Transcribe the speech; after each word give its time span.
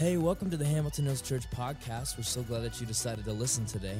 Hey, 0.00 0.16
welcome 0.16 0.48
to 0.48 0.56
the 0.56 0.64
Hamilton 0.64 1.04
Hills 1.04 1.20
Church 1.20 1.42
podcast. 1.50 2.16
We're 2.16 2.22
so 2.22 2.40
glad 2.40 2.62
that 2.62 2.80
you 2.80 2.86
decided 2.86 3.26
to 3.26 3.34
listen 3.34 3.66
today. 3.66 3.98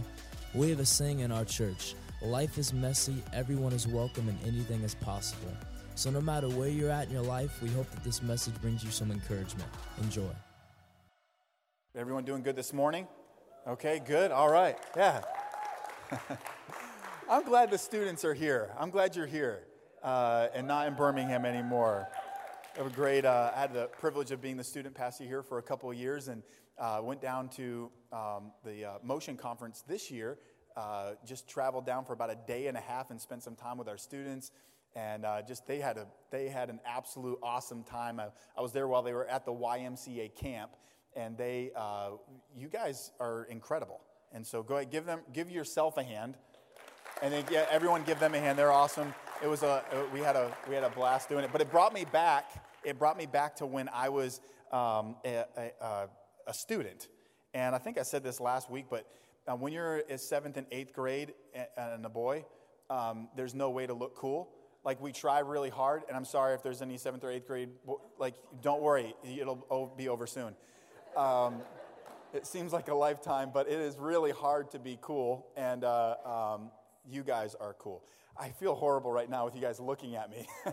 We 0.55 0.71
have 0.71 0.81
a 0.81 0.87
saying 0.87 1.21
in 1.21 1.31
our 1.31 1.45
church 1.45 1.95
life 2.23 2.57
is 2.57 2.73
messy, 2.73 3.23
everyone 3.35 3.75
is 3.75 3.87
welcome, 3.87 4.27
and 4.27 4.39
anything 4.47 4.81
is 4.81 4.95
possible. 4.95 5.53
So, 5.97 6.09
no 6.09 6.23
matter 6.23 6.49
where 6.49 6.71
you're 6.71 6.91
at 6.91 7.09
in 7.09 7.13
your 7.13 7.23
life, 7.23 7.61
we 7.61 7.69
hope 7.69 7.91
that 7.91 8.03
this 8.03 8.23
message 8.23 8.55
brings 8.63 8.83
you 8.83 8.91
some 8.91 9.11
encouragement. 9.11 9.69
Enjoy. 10.01 10.31
Everyone 11.95 12.25
doing 12.25 12.43
good 12.43 12.57
this 12.57 12.73
morning? 12.73 13.07
Okay, 13.69 14.01
good. 14.03 14.31
All 14.31 14.51
right. 14.51 14.79
Yeah. 14.97 15.21
I'm 17.31 17.45
glad 17.45 17.71
the 17.71 17.77
students 17.77 18.25
are 18.25 18.33
here. 18.33 18.71
I'm 18.79 18.89
glad 18.89 19.15
you're 19.15 19.27
here 19.27 19.65
uh, 20.03 20.49
and 20.55 20.67
not 20.67 20.87
in 20.87 20.95
Birmingham 20.95 21.45
anymore. 21.45 22.09
Have 22.77 22.87
a 22.87 22.91
great, 22.91 23.25
uh, 23.25 23.51
I 23.55 23.61
had 23.61 23.75
the 23.75 23.89
privilege 23.99 24.31
of 24.31 24.41
being 24.41 24.57
the 24.57 24.63
student 24.63 24.95
pastor 24.95 25.25
here 25.25 25.43
for 25.43 25.59
a 25.59 25.63
couple 25.63 25.91
of 25.91 25.97
years 25.97 26.29
and 26.29 26.41
uh, 26.79 27.01
went 27.03 27.21
down 27.21 27.49
to 27.49 27.91
um, 28.13 28.53
the 28.65 28.85
uh, 28.85 28.99
Motion 29.03 29.37
Conference 29.37 29.83
this 29.89 30.09
year. 30.09 30.39
Uh, 30.77 31.15
just 31.27 31.49
traveled 31.49 31.85
down 31.85 32.05
for 32.05 32.13
about 32.13 32.31
a 32.31 32.39
day 32.47 32.69
and 32.69 32.77
a 32.77 32.81
half 32.81 33.11
and 33.11 33.21
spent 33.21 33.43
some 33.43 33.57
time 33.57 33.77
with 33.77 33.89
our 33.89 33.99
students. 33.99 34.53
And 34.95 35.25
uh, 35.25 35.43
just 35.43 35.67
they 35.67 35.81
had, 35.81 35.99
a, 35.99 36.07
they 36.31 36.49
had 36.49 36.71
an 36.71 36.79
absolute 36.87 37.41
awesome 37.43 37.83
time. 37.83 38.21
I, 38.21 38.29
I 38.57 38.61
was 38.61 38.73
there 38.73 38.87
while 38.87 39.03
they 39.03 39.15
were 39.15 39.27
at 39.27 39.45
the 39.45 39.53
YMCA 39.53 40.37
camp. 40.37 40.71
And 41.17 41.37
they, 41.37 41.73
uh, 41.75 42.11
you 42.57 42.69
guys 42.69 43.11
are 43.19 43.49
incredible. 43.51 44.01
And 44.31 44.47
so 44.47 44.63
go 44.63 44.77
ahead, 44.77 44.93
give, 44.93 45.07
them, 45.07 45.23
give 45.33 45.51
yourself 45.51 45.97
a 45.97 46.05
hand. 46.05 46.37
And 47.23 47.33
then, 47.33 47.45
yeah, 47.51 47.67
everyone 47.71 48.03
give 48.05 48.19
them 48.19 48.35
a 48.35 48.41
hand. 48.41 48.59
They're 48.59 48.73
awesome. 48.73 49.15
It 49.43 49.47
was 49.47 49.63
a, 49.63 49.85
we 50.13 50.21
had 50.21 50.37
a, 50.37 50.55
we 50.69 50.75
had 50.75 50.85
a 50.85 50.91
blast 50.91 51.29
doing 51.29 51.45
it. 51.45 51.53
But 51.53 51.61
it 51.61 51.71
brought 51.71 51.93
me 51.93 52.05
back 52.05 52.51
it 52.85 52.99
brought 52.99 53.17
me 53.17 53.27
back 53.27 53.57
to 53.57 53.67
when 53.67 53.89
I 53.93 54.09
was 54.09 54.41
um, 54.73 55.17
a, 55.25 55.45
a, 55.57 56.09
a, 56.47 56.55
student. 56.55 57.09
And 57.53 57.75
I 57.75 57.79
think 57.79 57.99
I 57.99 58.03
said 58.03 58.23
this 58.23 58.41
last 58.41 58.71
week, 58.71 58.87
but 58.89 59.07
uh, 59.47 59.57
when 59.57 59.73
you're 59.73 59.99
in 59.99 60.19
seventh 60.19 60.57
and 60.57 60.67
eighth 60.71 60.93
grade 60.93 61.35
and 61.77 62.07
a 62.07 62.09
boy, 62.09 62.45
um, 62.89 63.29
there's 63.37 63.55
no 63.55 63.71
way 63.71 63.87
to 63.87 63.95
look 63.95 64.15
cool. 64.15 64.51
Like 64.85 65.01
we 65.01 65.13
try 65.13 65.41
really 65.41 65.69
hard, 65.69 66.03
and 66.09 66.17
I'm 66.17 66.25
sorry 66.25 66.55
if 66.55 66.63
there's 66.63 66.81
any 66.81 66.97
seventh 66.97 67.25
or 67.25 67.31
eighth 67.31 67.47
grade. 67.47 67.69
Like, 68.19 68.35
don't 68.63 68.81
worry, 68.81 69.15
it'll 69.25 69.93
be 69.97 70.09
over 70.09 70.27
soon. 70.27 70.55
Um, 71.17 71.61
it 72.33 72.47
seems 72.47 72.73
like 72.73 72.89
a 72.89 72.95
lifetime, 72.95 73.51
but 73.53 73.69
it 73.69 73.79
is 73.79 73.99
really 73.99 74.31
hard 74.31 74.71
to 74.71 74.79
be 74.79 74.97
cool, 75.03 75.49
and 75.57 75.85
uh, 75.85 76.15
um, 76.25 76.71
you 77.09 77.23
guys 77.23 77.55
are 77.55 77.75
cool. 77.75 78.05
I 78.37 78.51
feel 78.51 78.75
horrible 78.75 79.13
right 79.13 79.29
now 79.29 79.45
with 79.45 79.55
you 79.55 79.61
guys 79.61 79.81
looking 79.81 80.17
at 80.17 80.31
me. 80.31 80.47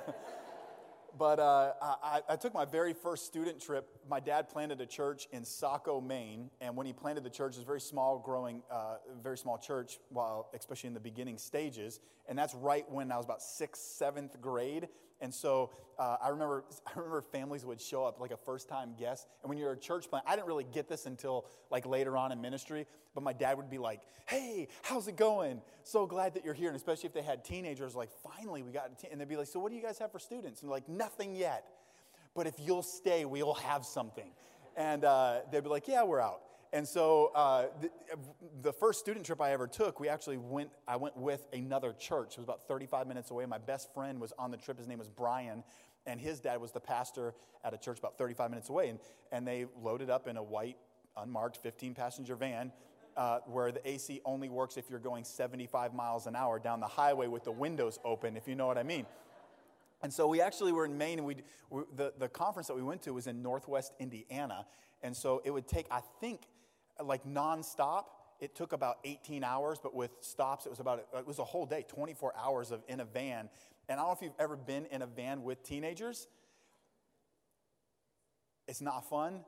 But 1.18 1.40
uh, 1.40 1.74
I, 1.82 2.22
I, 2.30 2.36
took 2.36 2.54
my 2.54 2.66
very 2.66 2.94
first 2.94 3.26
student 3.26 3.60
trip. 3.60 3.90
My 4.08 4.20
dad 4.20 4.50
planted 4.50 4.82
a 4.82 4.86
church 4.86 5.28
in 5.32 5.44
Saco, 5.46 6.00
Maine, 6.00 6.52
and 6.62 6.76
when 6.76 6.86
he 6.86 6.94
planted 6.94 7.24
the 7.24 7.30
church, 7.30 7.54
it 7.54 7.58
was 7.58 7.64
a 7.64 7.66
very 7.66 7.82
small, 7.82 8.20
growing, 8.20 8.62
uh, 8.70 8.98
very 9.24 9.38
small 9.38 9.58
church, 9.58 10.00
while 10.10 10.50
especially 10.54 10.90
in 10.90 10.94
the 10.94 11.00
beginning 11.00 11.38
stages. 11.38 12.02
And 12.30 12.38
that's 12.38 12.54
right 12.54 12.86
when 12.92 13.12
I 13.12 13.18
was 13.18 13.26
about 13.26 13.42
sixth, 13.42 13.82
seventh 13.82 14.40
grade. 14.42 14.90
And 15.20 15.34
so 15.34 15.72
uh, 15.98 16.18
I 16.22 16.30
remember, 16.30 16.64
I 16.88 16.92
remember 16.96 17.22
families 17.22 17.66
would 17.66 17.82
show 17.82 18.06
up 18.06 18.20
like 18.20 18.32
a 18.32 18.38
first-time 18.38 18.96
guest. 18.98 19.28
And 19.42 19.50
when 19.50 19.58
you're 19.58 19.72
a 19.72 19.78
church 19.78 20.10
plant, 20.10 20.26
I 20.28 20.36
didn't 20.36 20.48
really 20.48 20.66
get 20.72 20.88
this 20.88 21.06
until 21.06 21.46
like 21.72 21.86
later 21.86 22.18
on 22.18 22.32
in 22.32 22.42
ministry. 22.42 22.86
But 23.14 23.24
my 23.24 23.34
dad 23.34 23.58
would 23.58 23.70
be 23.70 23.80
like, 23.80 24.02
"Hey, 24.28 24.68
how's 24.84 25.08
it 25.08 25.16
going? 25.16 25.62
So 25.84 26.06
glad 26.06 26.36
that 26.36 26.46
you're 26.46 26.54
here." 26.54 26.68
And 26.68 26.76
especially 26.76 27.08
if 27.08 27.14
they 27.14 27.24
had 27.24 27.44
teenagers, 27.44 27.96
like, 27.96 28.12
"Finally, 28.12 28.62
we 28.62 28.72
got," 28.72 28.92
and 29.12 29.20
they'd 29.20 29.28
be 29.28 29.38
like, 29.38 29.48
"So 29.48 29.60
what 29.60 29.72
do 29.72 29.76
you 29.76 29.82
guys 29.82 29.98
have 29.98 30.12
for 30.12 30.20
students?" 30.20 30.62
And 30.62 30.70
like, 30.70 30.88
"Nothing 30.88 31.36
yet, 31.36 31.66
but 32.36 32.46
if 32.46 32.54
you'll 32.60 32.84
stay, 32.84 33.26
we'll 33.26 33.56
have 33.56 33.86
something." 33.86 34.30
And 34.76 35.04
uh, 35.04 35.40
they'd 35.52 35.64
be 35.64 35.70
like, 35.70 35.88
"Yeah, 35.88 36.04
we're 36.04 36.22
out." 36.22 36.42
And 36.74 36.88
so 36.88 37.32
uh, 37.34 37.68
the, 37.82 37.90
the, 38.62 38.74
first 38.74 39.00
student 39.00 39.26
trip 39.26 39.42
I 39.42 39.52
ever 39.52 39.68
took, 39.68 40.00
we 40.00 40.10
actually 40.10 40.38
went, 40.38 40.70
I 40.88 40.98
went 40.98 41.16
with 41.16 41.48
another 41.54 41.94
church. 41.94 42.34
It 42.34 42.38
was 42.40 42.44
about 42.44 42.68
35 42.68 43.08
minutes 43.08 43.32
away. 43.32 43.46
My 43.46 43.58
best 43.58 43.94
friend 43.94 44.20
was 44.20 44.34
on 44.38 44.52
the 44.52 44.58
trip. 44.58 44.78
His 44.78 44.88
name 44.88 45.00
was 45.00 45.10
Brian, 45.10 45.64
and 46.06 46.20
his 46.20 46.40
dad 46.40 46.60
was 46.60 46.72
the 46.72 46.80
pastor 46.80 47.34
at 47.64 47.74
a 47.74 47.78
church 47.78 48.00
about 48.00 48.18
35 48.18 48.50
minutes 48.50 48.70
away. 48.70 48.90
And, 48.90 49.00
and 49.32 49.48
they 49.48 49.66
loaded 49.82 50.10
up 50.10 50.28
in 50.28 50.36
a 50.36 50.44
white, 50.44 50.78
unmarked 51.16 51.58
15 51.58 51.94
passenger 51.94 52.36
van 52.36 52.72
uh, 53.18 53.40
where 53.48 53.72
the 53.72 53.86
AC 53.90 54.22
only 54.26 54.48
works 54.48 54.78
if 54.78 54.90
you're 54.90 55.00
going 55.00 55.24
75 55.24 55.94
miles 55.94 56.28
an 56.28 56.36
hour 56.36 56.60
down 56.60 56.80
the 56.80 56.88
highway 56.88 57.28
with 57.28 57.44
the 57.44 57.52
windows 57.52 58.00
open, 58.06 58.38
if 58.38 58.48
you 58.48 58.56
know 58.56 58.68
what 58.68 58.78
I 58.78 58.84
mean. 58.84 59.06
And 60.04 60.14
so 60.14 60.28
we 60.28 60.40
actually 60.40 60.72
were 60.72 60.86
in 60.86 60.96
Maine, 60.96 61.18
and 61.18 61.28
we 61.28 61.38
the, 61.96 62.14
the 62.20 62.30
conference 62.30 62.68
that 62.68 62.76
we 62.76 62.84
went 62.84 63.02
to 63.02 63.14
was 63.14 63.26
in 63.26 63.42
Northwest 63.42 63.94
Indiana. 64.00 64.68
And 65.02 65.18
so 65.18 65.42
it 65.44 65.50
would 65.50 65.68
take, 65.68 65.88
I 65.90 66.02
think, 66.22 66.42
like 67.04 67.26
nonstop, 67.26 68.06
it 68.40 68.56
took 68.56 68.74
about 68.74 68.98
18 69.04 69.44
hours, 69.44 69.80
but 69.82 69.96
with 69.96 70.12
stops, 70.22 70.66
it 70.66 70.70
was 70.70 70.80
about, 70.80 71.06
it 71.18 71.26
was 71.26 71.40
a 71.40 71.44
whole 71.44 71.66
day, 71.66 71.86
24 71.88 72.34
hours 72.38 72.72
of 72.72 72.82
in 72.88 73.00
a 73.00 73.06
van. 73.06 73.50
And 73.90 74.00
I 74.00 74.04
don't 74.04 74.08
know 74.08 74.14
if 74.14 74.22
you've 74.22 74.40
ever 74.40 74.56
been 74.56 74.86
in 74.88 75.02
a 75.02 75.08
van 75.08 75.44
with 75.44 75.64
teenagers. 75.64 76.28
It's 78.68 78.82
not 78.82 79.10
fun. 79.10 79.42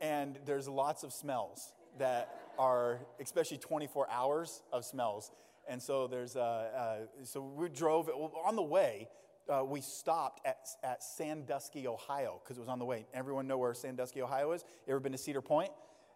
And 0.00 0.38
there's 0.44 0.68
lots 0.68 1.04
of 1.04 1.12
smells 1.12 1.72
that 1.98 2.34
are, 2.58 3.00
especially 3.20 3.58
24 3.58 4.08
hours 4.10 4.62
of 4.72 4.84
smells. 4.84 5.30
And 5.68 5.80
so 5.80 6.06
there's, 6.06 6.36
uh, 6.36 6.40
uh, 6.40 7.24
so 7.24 7.40
we 7.40 7.68
drove, 7.68 8.08
on 8.08 8.56
the 8.56 8.62
way, 8.62 9.08
uh, 9.48 9.64
we 9.64 9.80
stopped 9.80 10.46
at, 10.46 10.68
at 10.82 11.02
Sandusky, 11.02 11.86
Ohio, 11.86 12.40
because 12.42 12.56
it 12.56 12.60
was 12.60 12.68
on 12.68 12.78
the 12.78 12.84
way. 12.84 13.06
Everyone 13.12 13.46
know 13.46 13.58
where 13.58 13.74
Sandusky, 13.74 14.22
Ohio 14.22 14.52
is? 14.52 14.64
You 14.86 14.92
ever 14.92 15.00
been 15.00 15.12
to 15.12 15.18
Cedar 15.18 15.40
Point? 15.40 15.70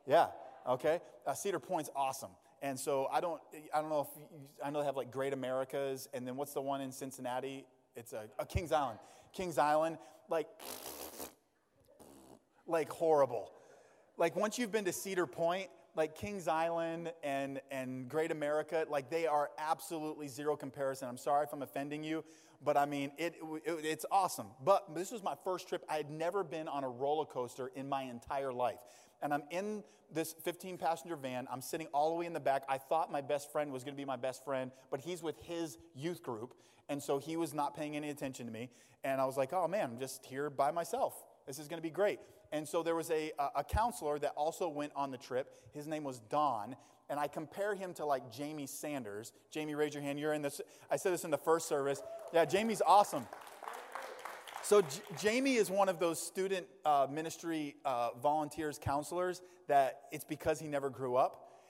Yeah, 0.06 0.26
okay? 0.69 1.00
Uh, 1.27 1.34
Cedar 1.34 1.59
Point's 1.59 1.91
awesome. 1.94 2.31
And 2.62 2.78
so 2.78 3.09
I 3.12 3.21
don't, 3.21 3.41
I 3.75 3.81
don't 3.81 3.91
know 3.91 4.00
if, 4.00 4.09
you, 4.16 4.27
I 4.65 4.71
know 4.71 4.81
they 4.81 4.87
have 4.87 4.97
like 4.97 5.10
Great 5.10 5.32
Americas, 5.32 6.09
and 6.15 6.27
then 6.27 6.37
what's 6.37 6.53
the 6.53 6.62
one 6.62 6.81
in 6.81 6.91
Cincinnati? 6.91 7.66
It's 7.94 8.12
a, 8.12 8.25
a 8.38 8.47
Kings 8.47 8.72
Island. 8.72 8.99
Kings 9.32 9.59
Island, 9.59 9.99
like, 10.28 10.49
like 12.66 12.88
horrible. 12.88 13.50
Like 14.16 14.34
once 14.37 14.59
you've 14.59 14.72
been 14.72 14.84
to 14.87 14.93
Cedar 14.93 15.26
Point, 15.26 15.69
like 15.94 16.15
Kings 16.15 16.49
Island 16.49 17.12
and, 17.22 17.60
and 17.71 18.09
Great 18.09 18.31
America, 18.31 18.87
like 18.88 19.10
they 19.10 19.26
are 19.26 19.50
absolutely 19.59 20.28
zero 20.28 20.56
comparison. 20.56 21.09
I'm 21.09 21.16
sorry 21.16 21.44
if 21.44 21.53
I'm 21.53 21.62
offending 21.62 22.03
you, 22.03 22.25
but 22.65 22.76
I 22.76 22.87
mean, 22.87 23.12
it, 23.19 23.37
it, 23.65 23.81
it's 23.84 24.06
awesome. 24.10 24.47
But 24.65 24.94
this 24.94 25.10
was 25.10 25.22
my 25.22 25.34
first 25.44 25.69
trip. 25.69 25.84
I 25.88 25.97
had 25.97 26.10
never 26.10 26.44
been 26.44 26.69
on 26.69 26.84
a 26.84 26.88
roller 26.88 27.26
coaster 27.26 27.71
in 27.75 27.88
my 27.88 28.03
entire 28.03 28.53
life 28.53 28.78
and 29.26 29.34
I'm 29.34 29.42
in 29.50 29.82
this 30.12 30.37
15 30.44 30.78
passenger 30.78 31.16
van. 31.16 31.48
I'm 31.50 31.60
sitting 31.60 31.88
all 31.88 32.10
the 32.10 32.14
way 32.14 32.26
in 32.26 32.32
the 32.32 32.38
back. 32.38 32.62
I 32.69 32.78
thought 32.78 33.10
my 33.10 33.20
best 33.20 33.50
friend 33.50 33.72
was 33.72 33.82
going 33.82 33.92
to 33.92 34.00
be 34.00 34.04
my 34.04 34.14
best 34.14 34.44
friend, 34.44 34.70
but 34.88 35.00
he's 35.00 35.20
with 35.20 35.37
his 35.42 35.78
youth 35.97 36.22
group. 36.22 36.54
And 36.88 37.03
so 37.03 37.19
he 37.19 37.37
was 37.37 37.53
not 37.53 37.76
paying 37.76 37.97
any 37.97 38.10
attention 38.10 38.47
to 38.47 38.53
me. 38.53 38.70
And 39.03 39.20
I 39.20 39.25
was 39.25 39.37
like, 39.37 39.53
oh 39.53 39.66
man, 39.66 39.91
I'm 39.94 39.98
just 39.98 40.25
here 40.25 40.48
by 40.48 40.70
myself. 40.70 41.25
This 41.44 41.59
is 41.59 41.66
going 41.66 41.78
to 41.78 41.82
be 41.82 41.91
great. 41.91 42.20
And 42.53 42.69
so 42.69 42.84
there 42.84 42.94
was 42.94 43.10
a, 43.10 43.32
a 43.56 43.64
counselor 43.64 44.20
that 44.20 44.32
also 44.37 44.69
went 44.69 44.92
on 44.94 45.10
the 45.10 45.19
trip. 45.19 45.53
His 45.72 45.88
name 45.88 46.04
was 46.04 46.20
Don. 46.31 46.76
And 47.10 47.19
I 47.19 47.26
compare 47.26 47.75
him 47.75 47.93
to 47.94 48.06
like 48.06 48.31
Jamie 48.31 48.69
Sanders. 48.69 49.32
Jamie, 49.50 49.75
raise 49.75 49.93
your 49.93 50.04
hand. 50.04 50.20
You're 50.20 50.34
in 50.34 50.43
this. 50.43 50.60
I 50.88 50.94
said 50.94 51.12
this 51.12 51.25
in 51.25 51.32
the 51.32 51.38
first 51.38 51.69
service. 51.69 52.00
Yeah, 52.32 52.44
Jamie's 52.44 52.82
awesome. 52.87 53.26
So, 54.66 54.81
J- 54.81 54.88
Jamie 55.21 55.54
is 55.54 55.71
one 55.71 55.88
of 55.88 56.00
those 56.00 56.21
student 56.21 56.66
uh, 56.84 57.06
ministry 57.09 57.77
uh, 57.84 58.09
volunteers, 58.21 58.81
counselors, 58.82 59.41
that 59.69 60.00
it's 60.10 60.25
because 60.25 60.59
he 60.59 60.66
never 60.66 60.91
grew 60.91 61.15
up. 61.15 61.62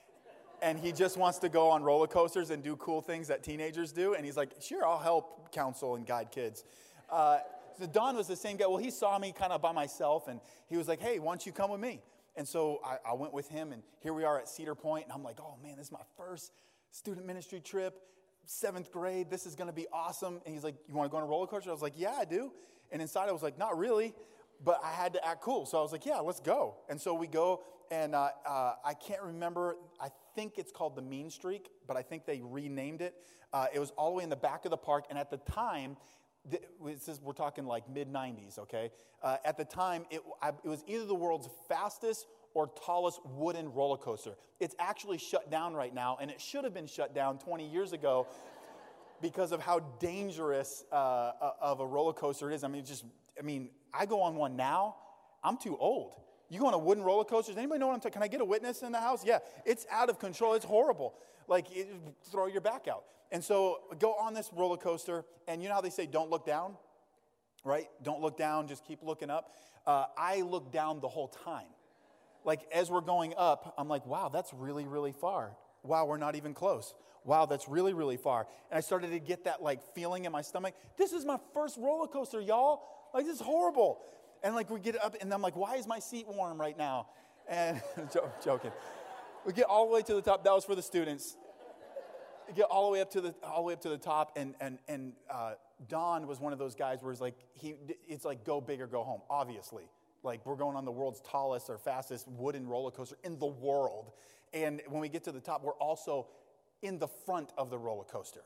And 0.62 0.78
he 0.78 0.92
just 0.92 1.18
wants 1.18 1.38
to 1.40 1.50
go 1.50 1.68
on 1.68 1.82
roller 1.82 2.06
coasters 2.06 2.48
and 2.48 2.62
do 2.62 2.74
cool 2.76 3.02
things 3.02 3.28
that 3.28 3.42
teenagers 3.42 3.92
do. 3.92 4.14
And 4.14 4.24
he's 4.24 4.38
like, 4.38 4.52
sure, 4.62 4.86
I'll 4.86 4.96
help 4.96 5.52
counsel 5.52 5.96
and 5.96 6.06
guide 6.06 6.30
kids. 6.30 6.64
Uh, 7.10 7.40
so, 7.78 7.84
Don 7.84 8.16
was 8.16 8.28
the 8.28 8.34
same 8.34 8.56
guy. 8.56 8.66
Well, 8.66 8.78
he 8.78 8.90
saw 8.90 9.18
me 9.18 9.30
kind 9.30 9.52
of 9.52 9.60
by 9.60 9.72
myself, 9.72 10.26
and 10.26 10.40
he 10.66 10.78
was 10.78 10.88
like, 10.88 11.00
hey, 11.00 11.18
why 11.18 11.32
don't 11.32 11.44
you 11.44 11.52
come 11.52 11.70
with 11.70 11.82
me? 11.82 12.00
And 12.34 12.48
so 12.48 12.80
I, 12.82 13.10
I 13.10 13.12
went 13.12 13.34
with 13.34 13.50
him, 13.50 13.72
and 13.72 13.82
here 14.00 14.14
we 14.14 14.24
are 14.24 14.38
at 14.38 14.48
Cedar 14.48 14.74
Point, 14.74 15.04
and 15.04 15.12
I'm 15.12 15.22
like, 15.22 15.36
oh 15.38 15.56
man, 15.62 15.76
this 15.76 15.88
is 15.88 15.92
my 15.92 16.00
first 16.16 16.50
student 16.92 17.26
ministry 17.26 17.60
trip, 17.60 18.00
seventh 18.46 18.90
grade. 18.90 19.30
This 19.30 19.46
is 19.46 19.54
going 19.54 19.68
to 19.68 19.74
be 19.74 19.86
awesome. 19.92 20.40
And 20.44 20.54
he's 20.54 20.64
like, 20.64 20.76
you 20.88 20.94
want 20.94 21.08
to 21.08 21.10
go 21.10 21.18
on 21.18 21.22
a 21.22 21.26
roller 21.26 21.46
coaster? 21.46 21.70
I 21.70 21.72
was 21.72 21.82
like, 21.82 21.94
yeah, 21.96 22.14
I 22.18 22.24
do. 22.24 22.52
And 22.90 23.02
inside 23.02 23.28
I 23.28 23.32
was 23.32 23.42
like, 23.42 23.58
not 23.58 23.76
really, 23.76 24.14
but 24.64 24.80
I 24.82 24.92
had 24.92 25.12
to 25.14 25.26
act 25.26 25.42
cool. 25.42 25.66
So 25.66 25.78
I 25.78 25.82
was 25.82 25.92
like, 25.92 26.06
yeah, 26.06 26.18
let's 26.18 26.40
go. 26.40 26.76
And 26.88 27.00
so 27.00 27.14
we 27.14 27.26
go, 27.26 27.62
and 27.90 28.14
uh, 28.14 28.30
uh, 28.46 28.74
I 28.84 28.94
can't 28.94 29.22
remember, 29.22 29.76
I 30.00 30.08
think 30.34 30.58
it's 30.58 30.72
called 30.72 30.96
the 30.96 31.02
Mean 31.02 31.30
Streak, 31.30 31.68
but 31.86 31.96
I 31.96 32.02
think 32.02 32.26
they 32.26 32.40
renamed 32.42 33.02
it. 33.02 33.14
Uh, 33.52 33.66
it 33.72 33.78
was 33.78 33.90
all 33.92 34.10
the 34.10 34.16
way 34.16 34.24
in 34.24 34.30
the 34.30 34.36
back 34.36 34.64
of 34.64 34.70
the 34.70 34.76
park, 34.76 35.04
and 35.10 35.18
at 35.18 35.30
the 35.30 35.38
time, 35.38 35.96
this 36.48 37.08
is, 37.08 37.20
we're 37.20 37.32
talking 37.32 37.66
like 37.66 37.88
mid 37.88 38.12
90s, 38.12 38.58
okay? 38.58 38.90
Uh, 39.22 39.36
at 39.44 39.56
the 39.56 39.64
time, 39.64 40.04
it, 40.10 40.20
I, 40.40 40.50
it 40.50 40.68
was 40.68 40.84
either 40.86 41.04
the 41.04 41.14
world's 41.14 41.48
fastest 41.68 42.26
or 42.56 42.70
tallest 42.86 43.20
wooden 43.26 43.70
roller 43.74 43.98
coaster. 43.98 44.32
It's 44.60 44.74
actually 44.78 45.18
shut 45.18 45.50
down 45.50 45.74
right 45.74 45.94
now, 45.94 46.16
and 46.18 46.30
it 46.30 46.40
should 46.40 46.64
have 46.64 46.72
been 46.72 46.86
shut 46.86 47.14
down 47.14 47.36
20 47.36 47.68
years 47.68 47.92
ago 47.92 48.26
because 49.20 49.52
of 49.52 49.60
how 49.60 49.80
dangerous 50.00 50.82
uh, 50.90 50.94
uh, 50.94 51.50
of 51.60 51.80
a 51.80 51.86
roller 51.86 52.14
coaster 52.14 52.50
it 52.50 52.54
is. 52.54 52.64
I 52.64 52.68
mean, 52.68 52.82
just, 52.82 53.04
I 53.38 53.42
mean, 53.42 53.68
I 53.92 54.06
go 54.06 54.22
on 54.22 54.36
one 54.36 54.56
now, 54.56 54.96
I'm 55.44 55.58
too 55.58 55.76
old. 55.76 56.14
You 56.48 56.58
go 56.58 56.66
on 56.66 56.72
a 56.72 56.78
wooden 56.78 57.04
roller 57.04 57.24
coaster? 57.24 57.52
Does 57.52 57.58
anybody 57.58 57.78
know 57.78 57.88
what 57.88 57.92
I'm 57.92 58.00
talking? 58.00 58.12
Can 58.12 58.22
I 58.22 58.28
get 58.28 58.40
a 58.40 58.44
witness 58.46 58.80
in 58.80 58.90
the 58.90 59.00
house? 59.00 59.22
Yeah, 59.22 59.40
it's 59.66 59.84
out 59.90 60.08
of 60.08 60.18
control. 60.18 60.54
It's 60.54 60.64
horrible. 60.64 61.12
Like 61.48 61.66
it, 61.76 61.88
throw 62.32 62.46
your 62.46 62.62
back 62.62 62.88
out. 62.88 63.04
And 63.30 63.44
so 63.44 63.80
go 63.98 64.12
on 64.14 64.32
this 64.32 64.48
roller 64.56 64.78
coaster, 64.78 65.26
and 65.46 65.62
you 65.62 65.68
know 65.68 65.74
how 65.74 65.82
they 65.82 65.90
say 65.90 66.06
don't 66.06 66.30
look 66.30 66.46
down, 66.46 66.74
right? 67.64 67.88
Don't 68.02 68.22
look 68.22 68.38
down. 68.38 68.66
Just 68.66 68.82
keep 68.86 69.02
looking 69.02 69.28
up. 69.28 69.52
Uh, 69.86 70.06
I 70.16 70.40
look 70.40 70.72
down 70.72 71.00
the 71.00 71.08
whole 71.08 71.28
time. 71.28 71.66
Like 72.46 72.60
as 72.72 72.90
we're 72.90 73.02
going 73.02 73.34
up, 73.36 73.74
I'm 73.76 73.88
like, 73.88 74.06
wow, 74.06 74.30
that's 74.32 74.54
really 74.54 74.86
really 74.86 75.12
far. 75.12 75.50
Wow, 75.82 76.06
we're 76.06 76.16
not 76.16 76.36
even 76.36 76.54
close. 76.54 76.94
Wow, 77.24 77.44
that's 77.46 77.68
really 77.68 77.92
really 77.92 78.16
far. 78.16 78.46
And 78.70 78.78
I 78.78 78.80
started 78.80 79.10
to 79.10 79.18
get 79.18 79.44
that 79.44 79.62
like 79.62 79.82
feeling 79.94 80.24
in 80.24 80.32
my 80.32 80.42
stomach. 80.42 80.74
This 80.96 81.12
is 81.12 81.24
my 81.24 81.38
first 81.52 81.76
roller 81.76 82.06
coaster, 82.06 82.40
y'all. 82.40 82.82
Like 83.12 83.26
this 83.26 83.34
is 83.36 83.42
horrible. 83.42 83.98
And 84.42 84.54
like 84.54 84.70
we 84.70 84.78
get 84.78 85.02
up, 85.02 85.16
and 85.20 85.34
I'm 85.34 85.42
like, 85.42 85.56
why 85.56 85.74
is 85.74 85.88
my 85.88 85.98
seat 85.98 86.26
warm 86.28 86.60
right 86.60 86.78
now? 86.78 87.08
And 87.48 87.80
joking. 88.44 88.70
We 89.44 89.52
get 89.52 89.66
all 89.66 89.88
the 89.88 89.94
way 89.94 90.02
to 90.02 90.14
the 90.14 90.22
top. 90.22 90.44
That 90.44 90.52
was 90.52 90.64
for 90.64 90.74
the 90.74 90.82
students. 90.82 91.36
We 92.46 92.54
get 92.54 92.66
all 92.66 92.86
the 92.86 92.92
way 92.92 93.00
up 93.00 93.10
to 93.12 93.20
the 93.20 93.34
all 93.42 93.62
the 93.62 93.62
way 93.62 93.72
up 93.72 93.80
to 93.82 93.88
the 93.88 93.98
top, 93.98 94.36
and 94.36 94.54
and 94.60 94.78
and 94.86 95.14
uh, 95.28 95.54
Don 95.88 96.28
was 96.28 96.38
one 96.38 96.52
of 96.52 96.60
those 96.60 96.76
guys 96.76 97.02
where 97.02 97.10
it's 97.10 97.20
like 97.20 97.34
he 97.54 97.74
it's 98.06 98.24
like 98.24 98.44
go 98.44 98.60
big 98.60 98.80
or 98.80 98.86
go 98.86 99.02
home. 99.02 99.22
Obviously, 99.28 99.88
like 100.26 100.44
we're 100.44 100.56
going 100.56 100.76
on 100.76 100.84
the 100.84 100.92
world's 100.92 101.20
tallest 101.20 101.70
or 101.70 101.78
fastest 101.78 102.28
wooden 102.28 102.66
roller 102.66 102.90
coaster 102.90 103.16
in 103.24 103.38
the 103.38 103.46
world, 103.46 104.12
and 104.52 104.82
when 104.88 105.00
we 105.00 105.08
get 105.08 105.24
to 105.24 105.32
the 105.32 105.40
top, 105.40 105.62
we're 105.64 105.72
also 105.74 106.26
in 106.82 106.98
the 106.98 107.08
front 107.08 107.52
of 107.56 107.70
the 107.70 107.78
roller 107.78 108.04
coaster. 108.04 108.42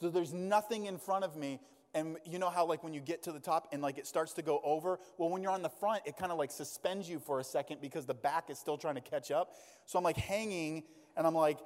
So 0.00 0.10
there's 0.10 0.32
nothing 0.32 0.86
in 0.86 0.98
front 0.98 1.24
of 1.24 1.36
me. 1.36 1.60
And 1.94 2.18
you 2.26 2.38
know 2.38 2.50
how 2.50 2.66
like 2.66 2.84
when 2.84 2.92
you 2.92 3.00
get 3.00 3.22
to 3.22 3.32
the 3.32 3.40
top 3.40 3.68
and 3.72 3.80
like 3.80 3.96
it 3.96 4.06
starts 4.06 4.34
to 4.34 4.42
go 4.42 4.60
over? 4.62 4.98
Well 5.16 5.30
when 5.30 5.42
you're 5.42 5.52
on 5.52 5.62
the 5.62 5.70
front 5.70 6.02
it 6.04 6.16
kind 6.18 6.30
of 6.30 6.36
like 6.36 6.50
suspends 6.50 7.08
you 7.08 7.18
for 7.18 7.40
a 7.40 7.44
second 7.44 7.80
because 7.80 8.04
the 8.04 8.14
back 8.14 8.50
is 8.50 8.58
still 8.58 8.76
trying 8.76 8.96
to 8.96 9.00
catch 9.00 9.30
up. 9.30 9.54
So 9.86 9.98
i'm 9.98 10.04
like 10.04 10.18
hanging 10.18 10.82
and 11.16 11.26
i'm 11.26 11.34
like 11.34 11.58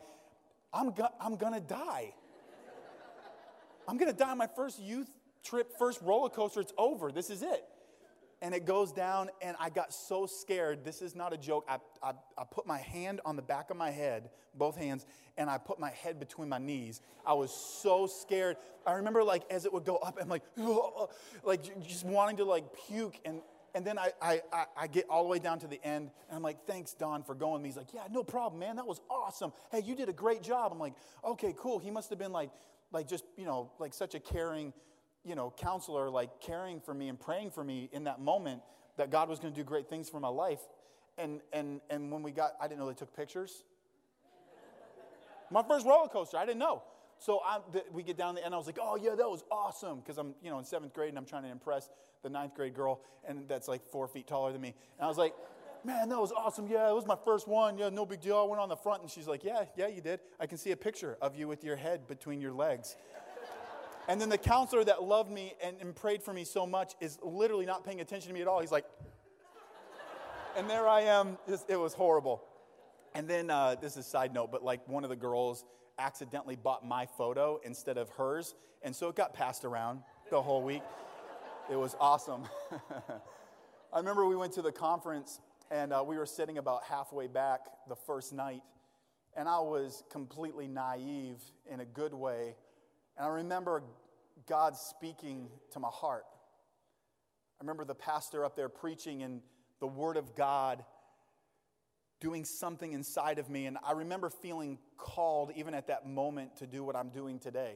i'm, 0.73 0.93
go- 0.93 1.13
I'm 1.21 1.35
gonna 1.35 1.61
die. 1.61 2.15
I'm 3.89 3.97
gonna 3.97 4.13
die. 4.13 4.31
On 4.31 4.39
my 4.39 4.47
first 4.55 4.79
youth 4.79 5.11
trip 5.43 5.77
first 5.77 6.01
roller 6.01 6.29
coaster 6.29 6.61
it's 6.61 6.73
over. 6.79 7.11
This 7.11 7.29
is 7.31 7.43
it 7.43 7.65
and 8.43 8.55
it 8.55 8.65
goes 8.65 8.93
down 8.93 9.31
and 9.43 9.57
i 9.61 9.69
got 9.69 9.93
so 9.93 10.27
scared 10.27 10.85
this 10.85 11.03
is 11.03 11.15
not 11.15 11.33
a 11.33 11.37
joke 11.37 11.65
I, 11.69 11.79
I, 12.03 12.13
I, 12.39 12.45
put 12.51 12.67
my 12.67 12.79
hand 12.79 13.21
on 13.25 13.37
the 13.37 13.43
back 13.43 13.71
of 13.71 13.77
my 13.77 13.91
head 13.91 14.31
both 14.55 14.77
hands 14.77 15.07
and 15.37 15.49
i 15.51 15.59
put 15.59 15.79
my 15.79 15.91
head 15.91 16.19
between 16.19 16.49
my 16.49 16.59
knees 16.59 17.01
i 17.27 17.33
was 17.33 17.53
so 17.53 18.07
scared 18.07 18.57
i 18.87 18.93
remember 18.93 19.23
like 19.23 19.43
as 19.51 19.65
it 19.65 19.73
would 19.73 19.85
go 19.85 19.97
up 19.97 20.19
i'm 20.21 20.29
like 20.29 20.43
like 21.45 21.63
just 21.87 22.05
wanting 22.05 22.37
to 22.39 22.45
like 22.45 22.65
puke 22.87 23.17
and 23.25 23.41
and 23.75 23.85
then 23.85 23.99
I, 23.99 24.13
I, 24.21 24.41
I 24.77 24.87
get 24.87 25.07
all 25.09 25.23
the 25.23 25.29
way 25.29 25.39
down 25.39 25.59
to 25.61 25.67
the 25.67 25.81
end, 25.85 26.11
and 26.29 26.37
I'm 26.37 26.43
like, 26.43 26.67
thanks, 26.67 26.95
Don, 26.95 27.23
for 27.23 27.35
going. 27.35 27.65
He's 27.65 27.77
like, 27.77 27.93
yeah, 27.95 28.03
no 28.11 28.25
problem, 28.25 28.61
man. 28.61 28.77
That 28.77 28.87
was 28.87 29.01
awesome. 29.09 29.53
Hey, 29.71 29.83
you 29.85 29.95
did 29.95 30.09
a 30.09 30.13
great 30.13 30.43
job. 30.43 30.73
I'm 30.73 30.79
like, 30.79 30.95
okay, 31.25 31.55
cool. 31.57 31.79
He 31.79 31.91
must 31.91 32.11
have 32.11 32.19
been 32.19 32.33
like, 32.33 32.51
like 32.93 33.09
just, 33.09 33.25
you 33.37 33.45
know, 33.45 33.71
like 33.79 33.95
such 33.95 34.15
a 34.15 34.21
caring, 34.21 34.73
you 35.25 35.35
know, 35.35 35.53
counselor 35.57 36.11
like 36.11 36.41
caring 36.41 36.81
for 36.81 36.95
me 36.95 37.09
and 37.09 37.19
praying 37.19 37.51
for 37.51 37.63
me 37.63 37.89
in 37.93 38.05
that 38.05 38.21
moment 38.21 38.63
that 38.97 39.11
God 39.11 39.29
was 39.29 39.39
going 39.39 39.53
to 39.53 39.59
do 39.59 39.65
great 39.65 39.89
things 39.89 40.09
for 40.09 40.21
my 40.21 40.29
life. 40.29 40.61
And, 41.19 41.41
and, 41.53 41.81
and 41.91 42.11
when 42.11 42.23
we 42.23 42.31
got, 42.31 42.53
I 42.61 42.69
didn't 42.69 42.81
know 42.81 42.89
they 42.89 42.95
took 42.95 43.15
pictures. 43.15 43.65
my 45.51 45.63
first 45.63 45.87
roller 45.87 46.09
coaster, 46.09 46.37
I 46.37 46.47
didn't 46.47 46.61
know. 46.61 46.83
So 47.19 47.41
I, 47.45 47.59
the, 47.73 47.85
we 47.93 48.03
get 48.03 48.17
down 48.17 48.35
the 48.35 48.45
end, 48.45 48.55
I 48.55 48.57
was 48.57 48.67
like, 48.67 48.79
oh, 48.81 48.97
yeah, 48.97 49.15
that 49.15 49.29
was 49.29 49.45
awesome. 49.51 50.01
Because 50.01 50.17
I'm, 50.17 50.35
you 50.43 50.51
know, 50.51 50.59
in 50.59 50.65
seventh 50.65 50.95
grade 50.95 51.11
and 51.11 51.19
I'm 51.19 51.27
trying 51.27 51.43
to 51.43 51.51
impress 51.51 51.91
the 52.23 52.31
ninth 52.31 52.55
grade 52.55 52.75
girl, 52.75 53.01
and 53.27 53.47
that's 53.49 53.69
like 53.69 53.85
four 53.91 54.07
feet 54.07 54.27
taller 54.27 54.53
than 54.53 54.61
me. 54.61 54.75
And 54.99 55.05
I 55.05 55.09
was 55.09 55.19
like, 55.19 55.35
man, 55.85 56.09
that 56.09 56.19
was 56.19 56.33
awesome. 56.33 56.67
Yeah, 56.67 56.89
it 56.89 56.95
was 56.95 57.07
my 57.07 57.17
first 57.25 57.49
one. 57.49 57.79
Yeah, 57.79 57.89
no 57.89 58.05
big 58.05 58.21
deal. 58.21 58.37
I 58.37 58.43
went 58.43 58.61
on 58.61 58.69
the 58.69 58.77
front, 58.77 59.03
and 59.03 59.11
she's 59.11 59.27
like, 59.27 59.45
yeah, 59.45 59.65
yeah, 59.77 59.89
you 59.89 60.01
did. 60.01 60.21
I 60.39 60.47
can 60.47 60.59
see 60.59 60.73
a 60.73 60.77
picture 60.77 61.17
of 61.21 61.37
you 61.37 61.49
with 61.49 61.65
your 61.65 61.77
head 61.77 62.07
between 62.07 62.41
your 62.41 62.53
legs. 62.53 62.97
And 64.11 64.21
then 64.21 64.29
the 64.29 64.39
counselor 64.39 64.83
that 64.83 65.05
loved 65.05 65.31
me 65.31 65.55
and, 65.63 65.77
and 65.81 65.95
prayed 65.95 66.21
for 66.21 66.33
me 66.33 66.43
so 66.43 66.67
much 66.67 66.95
is 67.01 67.17
literally 67.23 67.65
not 67.65 67.85
paying 67.85 68.01
attention 68.01 68.27
to 68.27 68.35
me 68.35 68.43
at 68.43 68.49
all. 68.49 68.61
He's 68.61 68.73
like, 68.73 68.85
and 70.57 70.69
there 70.69 70.89
I 70.89 71.03
am. 71.03 71.39
It 71.69 71.77
was 71.77 71.95
horrible. 71.95 72.43
And 73.15 73.29
then, 73.29 73.51
uh, 73.51 73.77
this 73.81 73.93
is 73.93 73.99
a 73.99 74.03
side 74.03 74.35
note, 74.35 74.51
but 74.51 74.65
like 74.65 74.81
one 74.89 75.05
of 75.05 75.11
the 75.11 75.17
girls 75.17 75.65
accidentally 75.97 76.57
bought 76.57 76.85
my 76.85 77.07
photo 77.07 77.61
instead 77.63 77.99
of 77.99 78.11
hers. 78.11 78.57
And 78.83 78.97
so 78.97 79.07
it 79.07 79.15
got 79.15 79.33
passed 79.33 79.65
around 79.65 80.01
the 80.29 80.43
whole 80.43 80.65
week. 80.65 80.83
It 81.71 81.77
was 81.77 81.95
awesome. 82.01 82.49
I 83.93 83.99
remember 83.99 84.27
we 84.27 84.35
went 84.35 84.55
to 84.55 84.63
the 84.63 84.73
conference 84.73 85.39
and 85.71 85.93
uh, 85.93 86.03
we 86.05 86.19
were 86.19 86.27
sitting 86.27 86.59
about 86.59 86.83
halfway 86.83 87.29
back 87.29 87.61
the 87.89 87.95
first 87.95 88.33
night. 88.33 88.63
And 89.37 89.49
I 89.49 89.61
was 89.61 90.03
completely 90.11 90.67
naive 90.67 91.41
in 91.71 91.79
a 91.79 91.85
good 91.85 92.13
way 92.13 92.57
and 93.21 93.29
I 93.29 93.33
remember 93.33 93.83
God 94.47 94.77
speaking 94.77 95.49
to 95.73 95.81
my 95.81 95.89
heart. 95.91 96.25
I 97.61 97.65
remember 97.65 97.85
the 97.85 97.95
pastor 97.95 98.45
up 98.45 98.57
there 98.57 98.69
preaching 98.69 99.23
and 99.23 99.43
the 99.81 99.87
Word 99.87 100.17
of 100.17 100.35
God 100.35 100.85
doing 102.21 102.45
something 102.45 102.93
inside 102.93 103.39
of 103.39 103.49
me. 103.49 103.67
And 103.67 103.79
I 103.85 103.93
remember 103.93 104.31
feeling 104.31 104.79
called, 104.97 105.53
even 105.57 105.75
at 105.75 105.89
that 105.89 106.07
moment, 106.07 106.57
to 106.57 106.67
do 106.67 106.85
what 106.85 106.97
I'm 106.97 107.11
doing 107.11 107.39
today. 107.39 107.75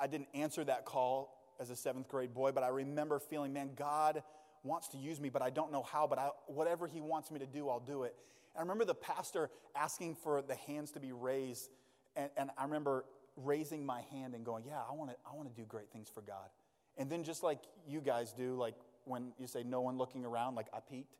I 0.00 0.06
didn't 0.06 0.28
answer 0.34 0.64
that 0.64 0.84
call 0.84 1.34
as 1.60 1.70
a 1.70 1.76
seventh 1.76 2.08
grade 2.08 2.32
boy, 2.34 2.52
but 2.52 2.62
I 2.62 2.68
remember 2.68 3.18
feeling, 3.18 3.52
man, 3.52 3.70
God 3.76 4.22
wants 4.62 4.88
to 4.88 4.98
use 4.98 5.20
me, 5.20 5.28
but 5.28 5.42
I 5.42 5.50
don't 5.50 5.72
know 5.72 5.82
how. 5.82 6.06
But 6.06 6.18
I, 6.18 6.30
whatever 6.46 6.86
He 6.86 7.00
wants 7.00 7.30
me 7.30 7.38
to 7.40 7.46
do, 7.46 7.68
I'll 7.68 7.80
do 7.80 8.04
it. 8.04 8.14
And 8.54 8.60
I 8.60 8.62
remember 8.62 8.84
the 8.84 8.94
pastor 8.94 9.50
asking 9.76 10.16
for 10.16 10.42
the 10.42 10.54
hands 10.54 10.92
to 10.92 11.00
be 11.00 11.12
raised. 11.12 11.68
And, 12.16 12.30
and 12.36 12.50
I 12.56 12.64
remember 12.64 13.04
raising 13.44 13.84
my 13.84 14.02
hand 14.10 14.34
and 14.34 14.44
going, 14.44 14.64
Yeah, 14.66 14.80
I 14.88 14.94
want 14.94 15.10
to 15.10 15.16
I 15.30 15.34
want 15.34 15.48
to 15.48 15.60
do 15.60 15.66
great 15.66 15.90
things 15.90 16.08
for 16.12 16.22
God. 16.22 16.48
And 16.96 17.10
then 17.10 17.22
just 17.22 17.42
like 17.42 17.60
you 17.86 18.00
guys 18.00 18.32
do, 18.32 18.54
like 18.56 18.74
when 19.04 19.32
you 19.38 19.46
say 19.46 19.62
no 19.62 19.80
one 19.80 19.96
looking 19.96 20.24
around, 20.24 20.54
like 20.54 20.66
I 20.72 20.78
peeked. 20.80 21.14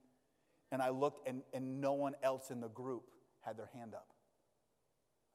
And 0.70 0.82
I 0.82 0.90
looked 0.90 1.26
and, 1.26 1.42
and 1.54 1.80
no 1.80 1.94
one 1.94 2.14
else 2.22 2.50
in 2.50 2.60
the 2.60 2.68
group 2.68 3.04
had 3.40 3.56
their 3.56 3.70
hand 3.72 3.94
up. 3.94 4.08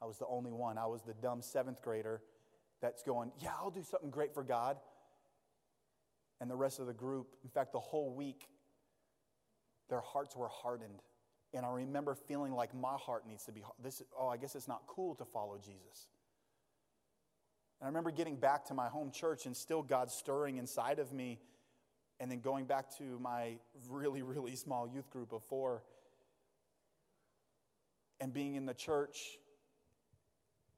I 0.01 0.05
was 0.05 0.17
the 0.17 0.27
only 0.27 0.51
one. 0.51 0.77
I 0.77 0.85
was 0.85 1.01
the 1.01 1.13
dumb 1.13 1.41
seventh 1.41 1.81
grader 1.81 2.21
that's 2.81 3.01
going, 3.03 3.31
Yeah, 3.39 3.51
I'll 3.57 3.71
do 3.71 3.83
something 3.83 4.09
great 4.09 4.33
for 4.33 4.43
God. 4.43 4.77
And 6.41 6.51
the 6.51 6.55
rest 6.55 6.79
of 6.79 6.87
the 6.87 6.93
group, 6.93 7.35
in 7.43 7.49
fact, 7.49 7.71
the 7.71 7.79
whole 7.79 8.13
week, 8.13 8.49
their 9.89 10.01
hearts 10.01 10.35
were 10.35 10.49
hardened. 10.49 11.01
And 11.53 11.65
I 11.65 11.71
remember 11.71 12.15
feeling 12.15 12.53
like 12.53 12.75
my 12.75 12.95
heart 12.95 13.25
needs 13.27 13.45
to 13.45 13.51
be 13.51 13.63
this. 13.81 14.01
Oh, 14.19 14.27
I 14.27 14.37
guess 14.37 14.55
it's 14.55 14.67
not 14.67 14.81
cool 14.87 15.15
to 15.15 15.25
follow 15.25 15.57
Jesus. 15.57 16.07
I 17.83 17.87
remember 17.87 18.11
getting 18.11 18.37
back 18.37 18.63
to 18.67 18.73
my 18.73 18.87
home 18.87 19.11
church 19.11 19.45
and 19.45 19.55
still 19.55 19.83
God 19.83 20.09
stirring 20.09 20.55
inside 20.57 20.99
of 20.99 21.11
me, 21.11 21.41
and 22.21 22.31
then 22.31 22.39
going 22.39 22.63
back 22.63 22.89
to 22.97 23.19
my 23.19 23.57
really, 23.89 24.21
really 24.21 24.55
small 24.55 24.87
youth 24.87 25.09
group 25.09 25.33
of 25.33 25.43
four 25.43 25.83
and 28.21 28.33
being 28.33 28.55
in 28.55 28.65
the 28.65 28.73
church 28.73 29.37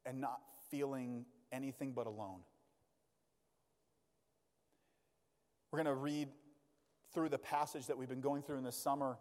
and 0.04 0.20
not 0.20 0.40
feeling 0.72 1.26
anything 1.52 1.92
but 1.92 2.08
alone. 2.08 2.40
We're 5.72 5.84
going 5.84 5.96
to 5.96 6.02
read 6.02 6.30
through 7.14 7.30
the 7.30 7.38
passage 7.38 7.86
that 7.86 8.00
we've 8.00 8.10
been 8.10 8.20
going 8.22 8.42
through 8.42 8.58
in 8.58 8.64
the 8.64 8.72
summer, 8.72 9.20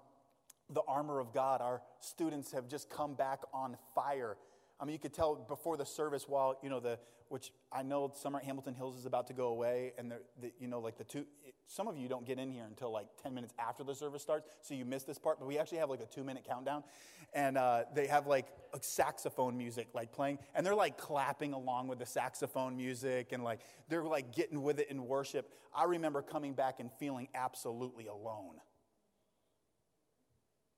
the 0.70 0.82
armor 0.88 1.20
of 1.20 1.34
God. 1.34 1.60
Our 1.60 1.82
students 2.00 2.52
have 2.52 2.66
just 2.66 2.88
come 2.88 3.12
back 3.12 3.40
on 3.52 3.76
fire. 3.94 4.38
I 4.84 4.86
mean, 4.86 4.92
you 4.92 4.98
could 4.98 5.14
tell 5.14 5.34
before 5.36 5.78
the 5.78 5.86
service 5.86 6.28
while, 6.28 6.58
you 6.62 6.68
know, 6.68 6.78
the, 6.78 6.98
which 7.28 7.52
I 7.72 7.82
know 7.82 8.12
summer 8.14 8.40
at 8.40 8.44
Hamilton 8.44 8.74
Hills 8.74 8.98
is 8.98 9.06
about 9.06 9.26
to 9.28 9.32
go 9.32 9.46
away, 9.46 9.94
and 9.96 10.10
the, 10.10 10.16
the, 10.42 10.52
you 10.58 10.68
know, 10.68 10.78
like 10.78 10.98
the 10.98 11.04
two, 11.04 11.24
some 11.66 11.88
of 11.88 11.96
you 11.96 12.06
don't 12.06 12.26
get 12.26 12.38
in 12.38 12.50
here 12.50 12.64
until 12.68 12.92
like 12.92 13.06
10 13.22 13.32
minutes 13.32 13.54
after 13.58 13.82
the 13.82 13.94
service 13.94 14.20
starts, 14.20 14.46
so 14.60 14.74
you 14.74 14.84
miss 14.84 15.04
this 15.04 15.16
part, 15.16 15.38
but 15.38 15.48
we 15.48 15.58
actually 15.58 15.78
have 15.78 15.88
like 15.88 16.02
a 16.02 16.06
two 16.06 16.22
minute 16.22 16.44
countdown, 16.46 16.84
and 17.32 17.56
uh, 17.56 17.84
they 17.94 18.06
have 18.08 18.26
like 18.26 18.48
saxophone 18.82 19.56
music 19.56 19.88
like 19.94 20.12
playing, 20.12 20.38
and 20.54 20.66
they're 20.66 20.74
like 20.74 20.98
clapping 20.98 21.54
along 21.54 21.88
with 21.88 21.98
the 21.98 22.04
saxophone 22.04 22.76
music, 22.76 23.32
and 23.32 23.42
like 23.42 23.60
they're 23.88 24.04
like 24.04 24.34
getting 24.34 24.62
with 24.62 24.78
it 24.80 24.90
in 24.90 25.06
worship. 25.06 25.50
I 25.74 25.84
remember 25.84 26.20
coming 26.20 26.52
back 26.52 26.78
and 26.78 26.90
feeling 26.98 27.28
absolutely 27.34 28.08
alone. 28.08 28.56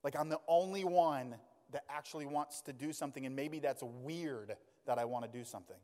Like 0.04 0.14
I'm 0.14 0.28
the 0.28 0.38
only 0.46 0.84
one 0.84 1.34
that 1.72 1.84
actually 1.88 2.26
wants 2.26 2.62
to 2.62 2.72
do 2.72 2.92
something, 2.92 3.26
and 3.26 3.34
maybe 3.34 3.58
that's 3.58 3.82
weird 3.82 4.56
that 4.86 4.98
I 4.98 5.04
want 5.04 5.30
to 5.30 5.38
do 5.38 5.44
something. 5.44 5.76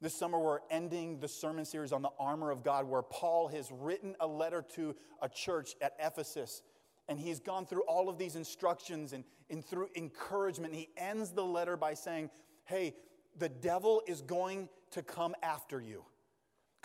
This 0.00 0.18
summer, 0.18 0.38
we're 0.38 0.60
ending 0.70 1.18
the 1.20 1.28
sermon 1.28 1.64
series 1.64 1.92
on 1.92 2.02
the 2.02 2.10
armor 2.18 2.50
of 2.50 2.62
God, 2.62 2.86
where 2.86 3.02
Paul 3.02 3.48
has 3.48 3.70
written 3.72 4.14
a 4.20 4.26
letter 4.26 4.62
to 4.74 4.94
a 5.22 5.28
church 5.28 5.74
at 5.80 5.94
Ephesus. 5.98 6.62
And 7.08 7.18
he's 7.18 7.40
gone 7.40 7.66
through 7.66 7.82
all 7.82 8.08
of 8.08 8.18
these 8.18 8.36
instructions 8.36 9.12
and, 9.12 9.24
and 9.50 9.64
through 9.64 9.88
encouragement. 9.94 10.74
He 10.74 10.88
ends 10.96 11.30
the 11.30 11.44
letter 11.44 11.76
by 11.76 11.94
saying, 11.94 12.30
Hey, 12.64 12.94
the 13.38 13.48
devil 13.48 14.02
is 14.06 14.22
going 14.22 14.68
to 14.92 15.02
come 15.02 15.34
after 15.42 15.80
you. 15.80 16.04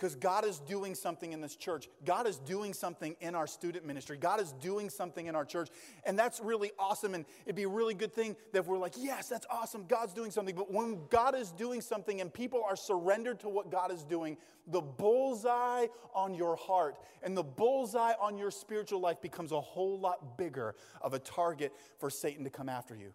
Because 0.00 0.14
God 0.14 0.46
is 0.46 0.60
doing 0.60 0.94
something 0.94 1.34
in 1.34 1.42
this 1.42 1.54
church. 1.54 1.90
God 2.06 2.26
is 2.26 2.38
doing 2.38 2.72
something 2.72 3.16
in 3.20 3.34
our 3.34 3.46
student 3.46 3.84
ministry. 3.84 4.16
God 4.16 4.40
is 4.40 4.52
doing 4.52 4.88
something 4.88 5.26
in 5.26 5.36
our 5.36 5.44
church. 5.44 5.68
And 6.04 6.18
that's 6.18 6.40
really 6.40 6.72
awesome. 6.78 7.12
And 7.12 7.26
it'd 7.44 7.54
be 7.54 7.64
a 7.64 7.68
really 7.68 7.92
good 7.92 8.14
thing 8.14 8.34
that 8.54 8.66
we're 8.66 8.78
like, 8.78 8.94
yes, 8.96 9.28
that's 9.28 9.46
awesome. 9.50 9.84
God's 9.86 10.14
doing 10.14 10.30
something. 10.30 10.54
But 10.54 10.72
when 10.72 11.00
God 11.10 11.34
is 11.34 11.52
doing 11.52 11.82
something 11.82 12.22
and 12.22 12.32
people 12.32 12.62
are 12.66 12.76
surrendered 12.76 13.40
to 13.40 13.50
what 13.50 13.70
God 13.70 13.92
is 13.92 14.02
doing, 14.02 14.38
the 14.66 14.80
bullseye 14.80 15.88
on 16.14 16.34
your 16.34 16.56
heart 16.56 16.96
and 17.22 17.36
the 17.36 17.44
bullseye 17.44 18.14
on 18.18 18.38
your 18.38 18.50
spiritual 18.50 19.00
life 19.00 19.20
becomes 19.20 19.52
a 19.52 19.60
whole 19.60 20.00
lot 20.00 20.38
bigger 20.38 20.76
of 21.02 21.12
a 21.12 21.18
target 21.18 21.74
for 21.98 22.08
Satan 22.08 22.44
to 22.44 22.50
come 22.50 22.70
after 22.70 22.96
you. 22.96 23.12